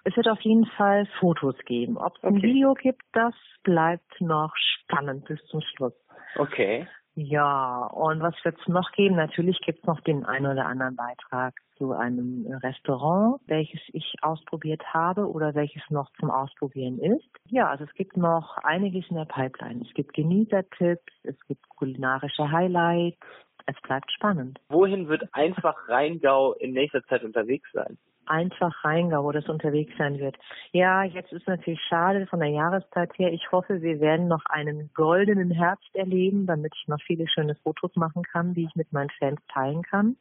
Es 0.05 0.17
wird 0.17 0.29
auf 0.29 0.41
jeden 0.41 0.67
Fall 0.67 1.07
Fotos 1.19 1.57
geben. 1.67 1.99
Ob 1.99 2.17
es 2.17 2.25
okay. 2.25 2.35
ein 2.35 2.43
Video 2.43 2.75
gibt, 2.75 3.03
das 3.13 3.35
bleibt 3.65 4.21
noch 4.21 4.55
spannend 4.57 5.27
bis 5.27 5.43
zum 5.47 5.61
Schluss. 5.61 5.95
Okay. 6.37 6.87
Ja, 7.23 7.85
und 7.93 8.23
was 8.23 8.35
wird 8.45 8.59
es 8.59 8.67
noch 8.67 8.93
geben? 8.93 9.17
Natürlich 9.17 9.61
gibt 9.61 9.81
es 9.81 9.85
noch 9.85 10.01
den 10.01 10.25
einen 10.25 10.47
oder 10.47 10.65
anderen 10.65 10.97
Beitrag 10.97 11.53
zu 11.77 11.93
einem 11.93 12.47
Restaurant, 12.63 13.43
welches 13.47 13.81
ich 13.93 14.15
ausprobiert 14.23 14.83
habe 14.95 15.31
oder 15.31 15.55
welches 15.55 15.83
noch 15.91 16.11
zum 16.19 16.31
Ausprobieren 16.31 16.99
ist. 16.99 17.29
Ja, 17.45 17.69
also 17.69 17.85
es 17.85 17.93
gibt 17.93 18.17
noch 18.17 18.57
einiges 18.63 19.05
in 19.11 19.17
der 19.17 19.27
Pipeline. 19.27 19.85
Es 19.87 19.93
gibt 19.93 20.15
Genießertipps, 20.15 21.13
es 21.25 21.39
gibt 21.47 21.69
kulinarische 21.69 22.51
Highlights. 22.51 23.19
Es 23.67 23.77
bleibt 23.83 24.11
spannend. 24.13 24.59
Wohin 24.71 25.09
wird 25.09 25.29
einfach 25.33 25.77
Rheingau 25.89 26.55
in 26.55 26.73
nächster 26.73 27.05
Zeit 27.05 27.23
unterwegs 27.23 27.71
sein? 27.73 27.99
Einfach 28.31 28.85
Rheingau, 28.85 29.25
wo 29.25 29.33
das 29.33 29.49
unterwegs 29.49 29.93
sein 29.99 30.19
wird. 30.19 30.37
Ja, 30.73 31.03
jetzt 31.03 31.33
ist 31.33 31.47
natürlich 31.47 31.81
schade 31.89 32.27
von 32.27 32.41
der 32.41 32.49
Jahreszeit 32.49 33.11
her. 33.19 33.33
Ich 33.33 33.51
hoffe, 33.51 33.83
wir 33.83 34.01
werden 34.01 34.29
noch 34.29 34.45
einen 34.47 34.91
goldenen 34.95 35.51
Herbst 35.51 35.95
erleben, 35.95 36.47
damit 36.47 36.73
ich 36.77 36.89
noch 36.89 37.01
viele 37.07 37.27
schöne 37.29 37.57
Fotos 37.57 37.95
machen 37.97 38.23
kann, 38.23 38.55
die 38.55 38.65
ich 38.65 38.75
mit 38.77 38.93
meinen 38.93 39.11
Fans 39.19 39.41
teilen 39.53 39.83
kann. 39.83 40.17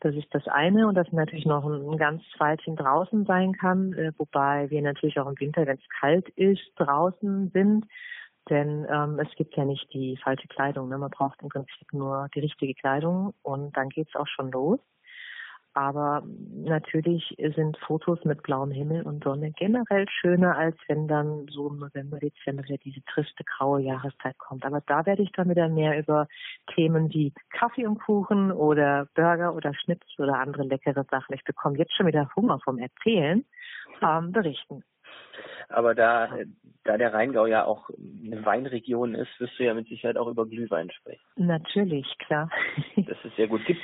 Das 0.00 0.14
ist 0.14 0.28
das 0.34 0.46
eine 0.48 0.88
und 0.88 0.94
dass 0.94 1.10
natürlich 1.12 1.46
noch 1.46 1.64
ein, 1.64 1.96
ganz 1.96 2.22
Weilchen 2.38 2.76
draußen 2.76 3.24
sein 3.24 3.52
kann, 3.52 3.92
äh, 3.94 4.12
wobei 4.18 4.68
wir 4.70 4.82
natürlich 4.82 5.18
auch 5.18 5.28
im 5.28 5.38
Winter, 5.38 5.66
wenn 5.66 5.78
es 5.78 5.88
kalt 6.00 6.28
ist, 6.30 6.72
draußen 6.76 7.50
sind. 7.50 7.86
Denn 8.48 8.86
ähm, 8.90 9.18
es 9.18 9.34
gibt 9.36 9.56
ja 9.56 9.64
nicht 9.64 9.92
die 9.92 10.16
falsche 10.22 10.46
Kleidung. 10.48 10.88
Ne? 10.88 10.98
Man 10.98 11.10
braucht 11.10 11.42
im 11.42 11.48
Prinzip 11.48 11.92
nur 11.92 12.28
die 12.34 12.40
richtige 12.40 12.74
Kleidung 12.74 13.34
und 13.42 13.76
dann 13.76 13.88
geht's 13.88 14.14
auch 14.14 14.28
schon 14.28 14.52
los. 14.52 14.78
Aber 15.76 16.22
natürlich 16.54 17.36
sind 17.54 17.76
Fotos 17.86 18.24
mit 18.24 18.42
blauem 18.42 18.70
Himmel 18.70 19.02
und 19.02 19.22
Sonne 19.22 19.52
generell 19.52 20.06
schöner, 20.08 20.56
als 20.56 20.74
wenn 20.88 21.06
dann 21.06 21.46
so 21.50 21.68
im 21.68 21.76
November, 21.76 22.18
Dezember 22.18 22.64
wieder 22.64 22.78
diese 22.78 23.04
triste 23.04 23.44
graue 23.44 23.82
Jahreszeit 23.82 24.38
kommt. 24.38 24.64
Aber 24.64 24.80
da 24.80 25.04
werde 25.04 25.22
ich 25.22 25.32
dann 25.32 25.50
wieder 25.50 25.68
mehr 25.68 25.98
über 25.98 26.28
Themen 26.74 27.12
wie 27.12 27.34
Kaffee 27.50 27.86
und 27.86 27.98
Kuchen 27.98 28.52
oder 28.52 29.06
Burger 29.14 29.54
oder 29.54 29.74
Schnips 29.74 30.18
oder 30.18 30.38
andere 30.38 30.62
leckere 30.62 31.04
Sachen. 31.10 31.34
Ich 31.34 31.44
bekomme 31.44 31.76
jetzt 31.76 31.94
schon 31.94 32.06
wieder 32.06 32.30
Hunger 32.34 32.58
vom 32.64 32.78
Erzählen, 32.78 33.44
ähm, 34.00 34.32
berichten. 34.32 34.82
Aber 35.68 35.94
da, 35.94 36.30
da 36.84 36.96
der 36.96 37.12
Rheingau 37.12 37.46
ja 37.46 37.64
auch 37.64 37.90
eine 38.24 38.44
Weinregion 38.44 39.14
ist, 39.14 39.28
wirst 39.40 39.58
du 39.58 39.64
ja 39.64 39.74
mit 39.74 39.88
Sicherheit 39.88 40.16
auch 40.16 40.28
über 40.28 40.46
Glühwein 40.46 40.90
sprechen. 40.90 41.24
Natürlich, 41.36 42.06
klar. 42.18 42.50
Das 42.96 43.18
ist 43.24 43.36
sehr 43.36 43.48
gut. 43.48 43.64
Gibt's, 43.66 43.82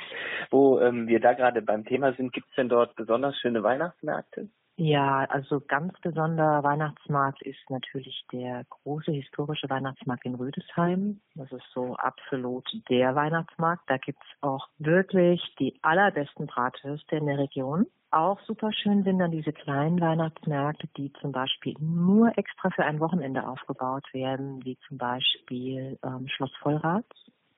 wo 0.49 0.79
ähm, 0.79 1.07
wir 1.07 1.19
da 1.19 1.33
gerade 1.33 1.61
beim 1.61 1.85
Thema 1.85 2.13
sind, 2.13 2.33
gibt 2.33 2.49
es 2.49 2.55
denn 2.55 2.69
dort 2.69 2.95
besonders 2.95 3.37
schöne 3.39 3.63
Weihnachtsmärkte? 3.63 4.49
Ja, 4.75 5.25
also 5.25 5.61
ganz 5.61 5.93
besonderer 6.01 6.63
Weihnachtsmarkt 6.63 7.43
ist 7.43 7.69
natürlich 7.69 8.25
der 8.31 8.63
große 8.69 9.11
historische 9.11 9.69
Weihnachtsmarkt 9.69 10.25
in 10.25 10.33
Rüdesheim. 10.33 11.21
Das 11.35 11.51
ist 11.51 11.65
so 11.75 11.95
absolut 11.95 12.67
der 12.89 13.13
Weihnachtsmarkt. 13.13 13.83
Da 13.87 13.97
gibt's 13.97 14.25
auch 14.41 14.67
wirklich 14.79 15.41
die 15.59 15.77
allerbesten 15.83 16.47
Bratwürste 16.47 17.17
in 17.17 17.27
der 17.27 17.37
Region. 17.37 17.85
Auch 18.09 18.39
super 18.41 18.71
schön 18.73 19.03
sind 19.03 19.19
dann 19.19 19.31
diese 19.31 19.53
kleinen 19.53 20.01
Weihnachtsmärkte, 20.01 20.87
die 20.97 21.13
zum 21.21 21.31
Beispiel 21.31 21.75
nur 21.79 22.35
extra 22.35 22.71
für 22.71 22.83
ein 22.83 22.99
Wochenende 22.99 23.47
aufgebaut 23.47 24.05
werden, 24.11 24.63
wie 24.65 24.77
zum 24.87 24.97
Beispiel 24.97 25.99
ähm, 26.03 26.27
Schloss 26.27 26.51
Vollrath. 26.61 27.05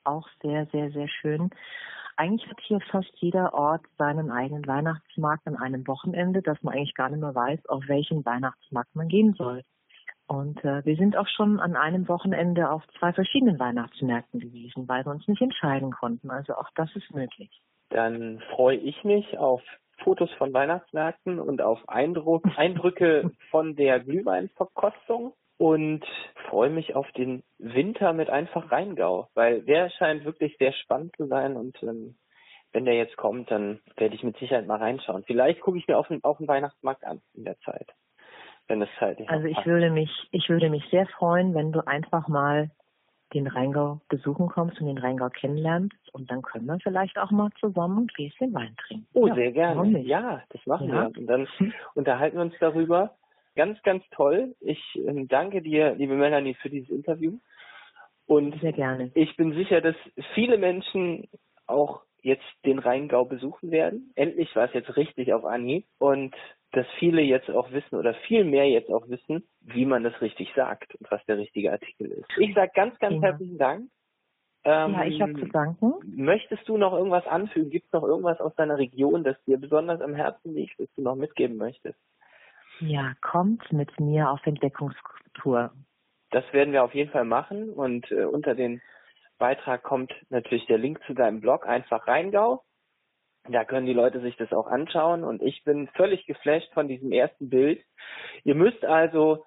Auch 0.04 0.28
sehr, 0.42 0.66
sehr, 0.68 0.92
sehr 0.92 1.08
schön. 1.08 1.50
Eigentlich 2.18 2.50
hat 2.50 2.60
hier 2.62 2.80
fast 2.92 3.12
jeder 3.16 3.54
Ort 3.54 3.82
seinen 3.98 4.32
eigenen 4.32 4.66
Weihnachtsmarkt 4.68 5.48
an 5.48 5.58
einem 5.58 5.86
Wochenende, 5.88 6.42
dass 6.42 6.62
man 6.64 6.74
eigentlich 6.74 6.96
gar 6.96 7.10
nicht 7.10 7.20
mehr 7.20 7.36
weiß, 7.36 7.66
auf 7.68 7.84
welchen 7.88 8.26
Weihnachtsmarkt 8.26 8.96
man 8.96 9.08
gehen 9.08 9.34
soll. 9.34 9.64
Und 10.28 10.64
äh, 10.64 10.84
wir 10.86 10.96
sind 10.96 11.18
auch 11.18 11.28
schon 11.28 11.60
an 11.60 11.76
einem 11.76 12.08
Wochenende 12.08 12.70
auf 12.70 12.84
zwei 13.00 13.14
verschiedenen 13.14 13.60
Weihnachtsmärkten 13.60 14.40
gewesen, 14.40 14.88
weil 14.88 15.06
wir 15.06 15.12
uns 15.12 15.28
nicht 15.28 15.42
entscheiden 15.42 15.92
konnten. 15.92 16.32
Also 16.32 16.56
auch 16.56 16.70
das 16.76 16.90
ist 16.96 17.14
möglich. 17.14 17.62
Dann 17.90 18.42
freue 18.56 18.78
ich 18.78 19.04
mich 19.04 19.38
auf 19.38 19.62
Fotos 20.04 20.32
von 20.34 20.54
Weihnachtsmärkten 20.54 21.40
und 21.40 21.62
auf 21.62 21.88
Eindruck, 21.88 22.44
Eindrücke 22.58 23.32
von 23.52 23.76
der 23.76 24.00
Glühweinverkostung 24.00 25.34
und 25.58 26.04
freue 26.50 26.70
mich 26.70 26.96
auf 26.96 27.10
den 27.14 27.44
Winter 27.58 28.14
mit 28.14 28.30
einfach 28.30 28.72
Rheingau, 28.72 29.30
weil 29.34 29.62
der 29.62 29.90
scheint 29.90 30.26
wirklich 30.26 30.58
sehr 30.58 30.74
spannend 30.74 31.16
zu 31.16 31.28
sein 31.28 31.56
und 31.56 31.82
ähm, 31.84 32.16
wenn 32.74 32.86
der 32.86 32.96
jetzt 32.96 33.16
kommt, 33.16 33.50
dann 33.52 33.80
werde 33.96 34.16
ich 34.16 34.24
mit 34.24 34.38
Sicherheit 34.38 34.68
mal 34.68 34.78
reinschauen. 34.78 35.24
Vielleicht 35.26 35.62
gucke 35.62 35.78
ich 35.78 35.88
mir 35.88 35.98
auf 35.98 36.10
den, 36.10 36.22
auf 36.26 36.38
den 36.38 36.48
Weihnachtsmarkt 36.48 37.06
an 37.06 37.22
in 37.34 37.46
der 37.46 37.58
Zeit, 37.60 37.88
wenn 38.68 38.82
es 38.82 38.90
zeitlich 39.00 39.30
Also 39.30 39.46
ich 39.46 39.66
würde 39.66 39.90
mich, 39.90 40.12
ich 40.32 40.50
würde 40.50 40.70
mich 40.70 40.84
sehr 40.92 41.08
freuen, 41.08 41.54
wenn 41.54 41.72
du 41.72 41.88
einfach 41.88 42.28
mal 42.28 42.70
den 43.34 43.48
Rheingau 43.48 44.02
besuchen 44.10 44.48
kommst 44.50 44.80
und 44.80 44.88
den 44.88 44.98
Rheingau 44.98 45.30
kennenlernst 45.30 46.14
und 46.14 46.30
dann 46.30 46.42
können 46.42 46.66
wir 46.66 46.78
vielleicht 46.84 47.18
auch 47.18 47.32
mal 47.32 47.50
zusammen 47.60 48.04
ein 48.04 48.08
Gläschen 48.08 48.54
Wein 48.54 48.76
trinken. 48.78 49.08
Oh, 49.14 49.28
ja, 49.28 49.36
sehr 49.36 49.52
gerne. 49.52 50.00
Ja, 50.02 50.44
das 50.50 50.66
machen 50.66 50.90
ja. 50.90 51.10
wir. 51.10 51.18
Und 51.18 51.28
dann 51.28 51.48
unterhalten 51.96 52.38
wir 52.38 52.44
uns 52.44 52.56
darüber. 52.60 53.16
Ganz, 53.56 53.82
ganz 53.84 54.04
toll. 54.12 54.56
Ich 54.60 54.82
äh, 54.96 55.26
danke 55.26 55.62
dir, 55.62 55.96
liebe 55.96 56.16
Melanie, 56.16 56.56
für 56.56 56.70
dieses 56.70 56.90
Interview. 56.90 57.40
Und 58.28 58.60
sehr 58.60 58.74
gerne. 58.74 59.12
ich 59.14 59.36
bin 59.38 59.54
sicher, 59.54 59.82
dass 59.82 59.96
viele 60.34 60.58
Menschen 60.58 61.28
auch 61.68 62.02
jetzt 62.22 62.44
den 62.66 62.80
Rheingau 62.80 63.24
besuchen 63.26 63.70
werden. 63.70 64.12
Endlich 64.16 64.56
war 64.56 64.66
es 64.66 64.74
jetzt 64.74 64.98
richtig 64.98 65.32
auf 65.32 65.46
Anhieb 65.46 65.86
und 66.00 66.36
dass 66.72 66.88
viele 66.98 67.22
jetzt 67.22 67.50
auch 67.50 67.72
wissen 67.72 67.96
oder 67.96 68.16
viel 68.28 68.44
mehr 68.44 68.68
jetzt 68.68 68.90
auch 68.90 69.08
wissen, 69.08 69.48
wie 69.62 69.86
man 69.86 70.04
das 70.04 70.20
richtig 70.22 70.52
sagt 70.56 70.96
und 70.96 71.10
was 71.12 71.24
der 71.26 71.38
richtige 71.38 71.72
Artikel 71.72 72.08
ist. 72.12 72.26
Ich 72.38 72.54
sage 72.56 72.72
ganz, 72.74 72.98
ganz 73.00 73.16
ja. 73.16 73.22
herzlichen 73.22 73.58
Dank. 73.58 73.90
Ähm, 74.66 74.94
ja, 74.94 75.06
ich 75.06 75.22
habe 75.22 75.34
zu 75.36 75.46
danken. 75.46 75.94
Möchtest 76.04 76.68
du 76.68 76.78
noch 76.78 76.94
irgendwas 76.94 77.28
anfügen? 77.28 77.70
Gibt 77.70 77.86
es 77.86 77.94
noch 77.94 78.04
irgendwas 78.04 78.42
aus 78.42 78.56
deiner 78.56 78.80
Region, 78.80 79.24
das 79.24 79.38
dir 79.46 79.60
besonders 79.60 80.02
am 80.02 80.16
Herzen 80.16 80.56
liegt, 80.56 80.80
das 80.80 80.92
du 80.96 81.04
noch 81.04 81.16
mitgeben 81.16 81.58
möchtest? 81.58 82.00
Ja, 82.80 83.14
kommt 83.22 83.72
mit 83.72 84.00
mir 84.00 84.30
auf 84.30 84.46
Entdeckungstour. 84.46 85.72
Das 86.32 86.44
werden 86.52 86.74
wir 86.74 86.84
auf 86.84 86.94
jeden 86.94 87.12
Fall 87.12 87.26
machen 87.26 87.70
und 87.70 88.12
äh, 88.12 88.26
unter 88.26 88.56
den 88.56 88.82
Beitrag 89.38 89.84
kommt 89.84 90.14
natürlich 90.30 90.66
der 90.66 90.78
Link 90.78 91.00
zu 91.08 91.14
deinem 91.14 91.42
Blog, 91.42 91.68
einfach 91.68 92.08
Rheingau. 92.08 92.64
Da 93.48 93.64
können 93.64 93.86
die 93.86 93.94
Leute 93.94 94.22
sich 94.22 94.36
das 94.38 94.52
auch 94.54 94.68
anschauen 94.68 95.24
und 95.24 95.42
ich 95.42 95.64
bin 95.64 95.88
völlig 95.90 96.26
geflasht 96.26 96.74
von 96.74 96.88
diesem 96.88 97.12
ersten 97.12 97.50
Bild. 97.50 97.84
Ihr 98.44 98.56
müsst 98.56 98.84
also 98.84 99.46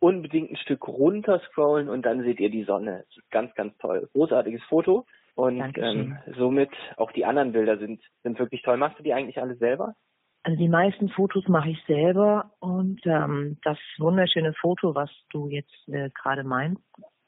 unbedingt 0.00 0.50
ein 0.50 0.56
Stück 0.56 0.88
runter 0.88 1.40
scrollen 1.50 1.88
und 1.88 2.02
dann 2.02 2.22
seht 2.22 2.40
ihr 2.40 2.50
die 2.50 2.64
Sonne. 2.64 3.04
Das 3.06 3.16
ist 3.16 3.30
ganz, 3.30 3.54
ganz 3.54 3.76
toll. 3.78 4.08
Großartiges 4.12 4.62
Foto. 4.64 5.06
Und 5.34 5.78
ähm, 5.78 6.18
somit 6.36 6.70
auch 6.96 7.12
die 7.12 7.24
anderen 7.24 7.52
Bilder 7.52 7.78
sind, 7.78 8.02
sind 8.24 8.38
wirklich 8.40 8.62
toll. 8.62 8.76
Machst 8.76 8.98
du 8.98 9.04
die 9.04 9.14
eigentlich 9.14 9.40
alle 9.40 9.54
selber? 9.54 9.94
Also 10.48 10.60
die 10.60 10.70
meisten 10.70 11.10
Fotos 11.10 11.46
mache 11.46 11.68
ich 11.68 11.84
selber 11.86 12.52
und 12.60 13.02
ähm, 13.04 13.58
das 13.64 13.76
wunderschöne 13.98 14.54
Foto, 14.54 14.94
was 14.94 15.10
du 15.28 15.46
jetzt 15.48 15.86
äh, 15.88 16.08
gerade 16.08 16.42
meinst, 16.42 16.80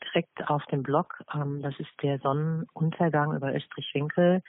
direkt 0.02 0.48
auf 0.48 0.64
dem 0.72 0.82
Blog. 0.82 1.22
Ähm, 1.34 1.60
das 1.60 1.78
ist 1.78 1.90
der 2.02 2.18
Sonnenuntergang 2.20 3.36
über 3.36 3.54
Österreich-Winkel. 3.54 4.40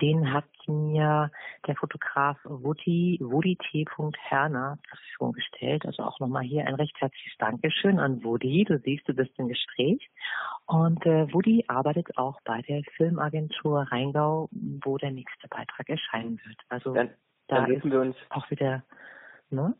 Den 0.00 0.32
hat 0.32 0.46
mir 0.66 1.30
der 1.66 1.76
Fotograf 1.76 2.38
Woody, 2.44 3.18
Woody 3.20 3.56
T. 3.56 3.84
Herner 4.16 4.78
zur 4.88 4.96
Verfügung 4.96 5.32
gestellt. 5.32 5.84
Also 5.84 6.02
auch 6.02 6.18
nochmal 6.18 6.44
hier 6.44 6.66
ein 6.66 6.76
recht 6.76 6.98
herzliches 6.98 7.36
Dankeschön 7.38 7.98
an 7.98 8.24
Woody. 8.24 8.64
Du 8.64 8.78
siehst, 8.78 9.06
du 9.06 9.12
bist 9.12 9.38
im 9.38 9.48
Gespräch. 9.48 10.08
Und 10.64 11.04
äh, 11.04 11.30
Woody 11.34 11.66
arbeitet 11.68 12.16
auch 12.16 12.40
bei 12.46 12.62
der 12.62 12.80
Filmagentur 12.96 13.82
Rheingau, 13.82 14.48
wo 14.82 14.96
der 14.96 15.10
nächste 15.10 15.46
Beitrag 15.48 15.90
erscheinen 15.90 16.40
wird. 16.46 16.56
Also 16.70 16.94
dann, 16.94 17.10
dann 17.48 17.62
da 17.62 17.66
dürfen 17.66 17.90
wir 17.90 18.00
uns 18.00 18.16
auch 18.30 18.50
wieder, 18.50 18.82
ne? 19.50 19.74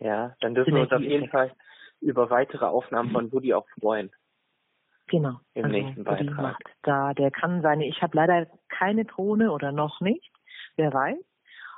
Ja, 0.00 0.34
dann 0.40 0.54
dürfen 0.54 0.74
wir 0.74 0.82
uns 0.82 0.92
auf 0.92 1.00
jeden 1.00 1.28
Fall 1.28 1.52
über 2.00 2.28
weitere 2.30 2.64
Aufnahmen 2.64 3.10
von 3.10 3.32
Woody 3.32 3.54
auch 3.54 3.66
freuen. 3.80 4.10
Genau. 5.06 5.40
Im 5.54 5.66
also, 5.66 5.76
nächsten 5.76 6.04
Beitrag. 6.04 6.38
Macht 6.38 6.64
da, 6.82 7.14
der 7.14 7.30
kann 7.30 7.62
seine, 7.62 7.86
ich 7.86 8.02
habe 8.02 8.16
leider 8.16 8.46
keine 8.68 9.04
Drohne 9.04 9.52
oder 9.52 9.72
noch 9.72 10.00
nicht, 10.00 10.32
wer 10.76 10.92
weiß. 10.92 11.18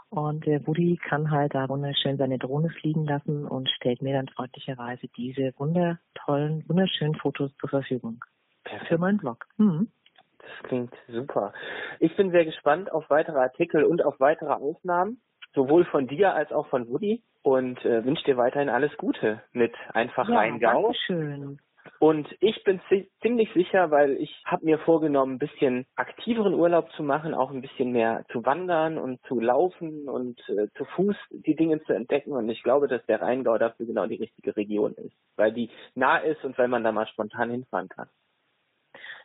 Und 0.08 0.46
der 0.46 0.64
Woody 0.66 0.96
kann 0.96 1.30
halt 1.30 1.54
da 1.54 1.68
wunderschön 1.68 2.16
seine 2.16 2.38
Drohne 2.38 2.70
fliegen 2.70 3.04
lassen 3.04 3.44
und 3.44 3.68
stellt 3.70 4.02
mir 4.02 4.14
dann 4.14 4.28
freundlicherweise 4.28 5.08
diese 5.16 5.52
wundertollen, 5.56 6.64
wunderschönen 6.68 7.16
Fotos 7.16 7.54
zur 7.56 7.68
Verfügung. 7.68 8.24
Perfekt. 8.62 8.88
Für 8.88 8.98
meinen 8.98 9.18
Blog. 9.18 9.46
Mhm. 9.56 9.90
Das 10.46 10.68
klingt 10.68 10.94
super. 11.09 11.52
Ich 11.98 12.14
bin 12.16 12.30
sehr 12.30 12.44
gespannt 12.44 12.92
auf 12.92 13.11
weitere 13.11 13.38
Artikel 13.38 13.85
und 13.85 14.04
auf 14.04 14.20
weitere 14.20 14.52
Aufnahmen, 14.52 15.20
sowohl 15.54 15.85
von 15.87 16.06
dir 16.06 16.35
als 16.35 16.52
auch 16.52 16.68
von 16.68 16.88
Woody. 16.88 17.22
Und 17.42 17.85
äh, 17.85 18.04
wünsche 18.04 18.24
dir 18.24 18.37
weiterhin 18.37 18.68
alles 18.68 18.90
Gute 18.96 19.40
mit 19.52 19.72
einfach 19.94 20.28
ja, 20.28 20.38
Rheingau. 20.38 20.82
Dankeschön. 20.82 21.61
Und 21.98 22.28
ich 22.40 22.62
bin 22.64 22.80
ziemlich 23.22 23.52
sicher, 23.54 23.90
weil 23.90 24.16
ich 24.16 24.42
habe 24.44 24.64
mir 24.64 24.78
vorgenommen, 24.78 25.35
ein 25.35 25.38
bisschen 25.38 25.87
aktiveren 25.94 26.54
Urlaub 26.54 26.90
zu 26.92 27.02
machen, 27.02 27.35
auch 27.35 27.50
ein 27.50 27.62
bisschen 27.62 27.92
mehr 27.92 28.24
zu 28.32 28.44
wandern 28.44 28.98
und 28.98 29.20
zu 29.26 29.40
laufen 29.40 30.09
und 30.09 30.38
äh, 30.48 30.68
zu 30.76 30.85
Fuß 30.85 31.16
die 31.30 31.54
Dinge 31.54 31.82
zu 31.85 31.92
entdecken. 31.92 32.32
Und 32.32 32.48
ich 32.48 32.62
glaube, 32.62 32.88
dass 32.88 33.04
der 33.06 33.22
Rheingau 33.22 33.56
dafür 33.59 33.87
genau 33.87 34.06
die 34.06 34.16
richtige 34.16 34.56
Region 34.56 34.94
ist, 34.94 35.14
weil 35.37 35.52
die 35.52 35.70
nah 35.94 36.18
ist 36.18 36.44
und 36.44 36.59
weil 36.59 36.68
man 36.68 36.85
da 36.85 36.92
mal 36.92 37.06
spontan 37.06 37.50
hinfahren 37.50 37.88
kann. 37.88 38.09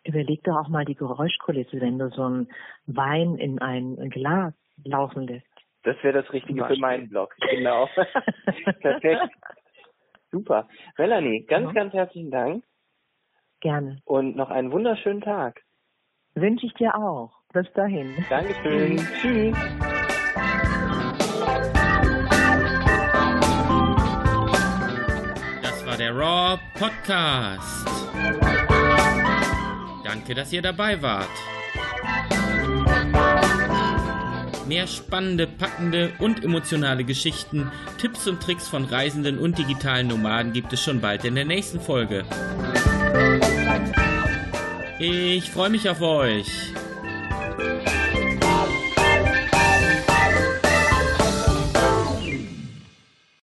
Überleg 0.04 0.44
doch 0.44 0.58
auch 0.58 0.68
mal 0.68 0.86
die 0.86 0.96
Geräuschkulisse, 0.96 1.80
wenn 1.80 2.00
du 2.00 2.10
so 2.10 2.24
einen 2.24 2.48
Wein 2.88 3.36
in 3.36 3.60
ein 3.60 4.10
Glas 4.10 4.54
laufen 4.84 5.28
lässt. 5.28 5.46
Das 5.84 5.96
wäre 6.04 6.22
das 6.22 6.32
Richtige 6.34 6.66
für 6.66 6.78
meinen 6.78 7.10
Blog. 7.10 7.36
Genau. 7.50 7.88
Perfekt. 8.82 9.34
Super. 10.32 10.68
Melanie, 10.98 11.46
ganz, 11.46 11.68
ja. 11.68 11.74
ganz 11.74 11.94
herzlichen 11.94 12.32
Dank. 12.32 12.64
Gerne. 13.60 14.02
Und 14.06 14.36
noch 14.36 14.50
einen 14.50 14.72
wunderschönen 14.72 15.22
Tag. 15.22 15.62
Wünsche 16.34 16.66
ich 16.66 16.74
dir 16.76 16.96
auch. 16.96 17.32
Bis 17.54 17.72
dahin. 17.74 18.26
Dankeschön. 18.30 18.98
Tschüss. 19.22 19.58
Das 25.62 25.86
war 25.86 25.98
der 25.98 26.16
Raw 26.16 26.60
Podcast. 26.80 28.61
Danke, 30.12 30.36
dass 30.36 30.52
ihr 30.52 30.62
dabei 30.62 31.02
wart. 31.02 31.30
Mehr 34.68 34.86
spannende, 34.86 35.48
packende 35.48 36.12
und 36.20 36.44
emotionale 36.44 37.06
Geschichten, 37.06 37.72
Tipps 37.98 38.28
und 38.28 38.44
Tricks 38.44 38.68
von 38.68 38.84
Reisenden 38.84 39.40
und 39.40 39.58
digitalen 39.58 40.08
Nomaden 40.08 40.52
gibt 40.52 40.74
es 40.74 40.84
schon 40.84 41.00
bald 41.00 41.24
in 41.24 41.36
der 41.36 41.46
nächsten 41.46 41.80
Folge. 41.80 42.26
Ich 45.00 45.50
freue 45.50 45.70
mich 45.70 45.90
auf 45.90 46.02
euch. 46.02 46.74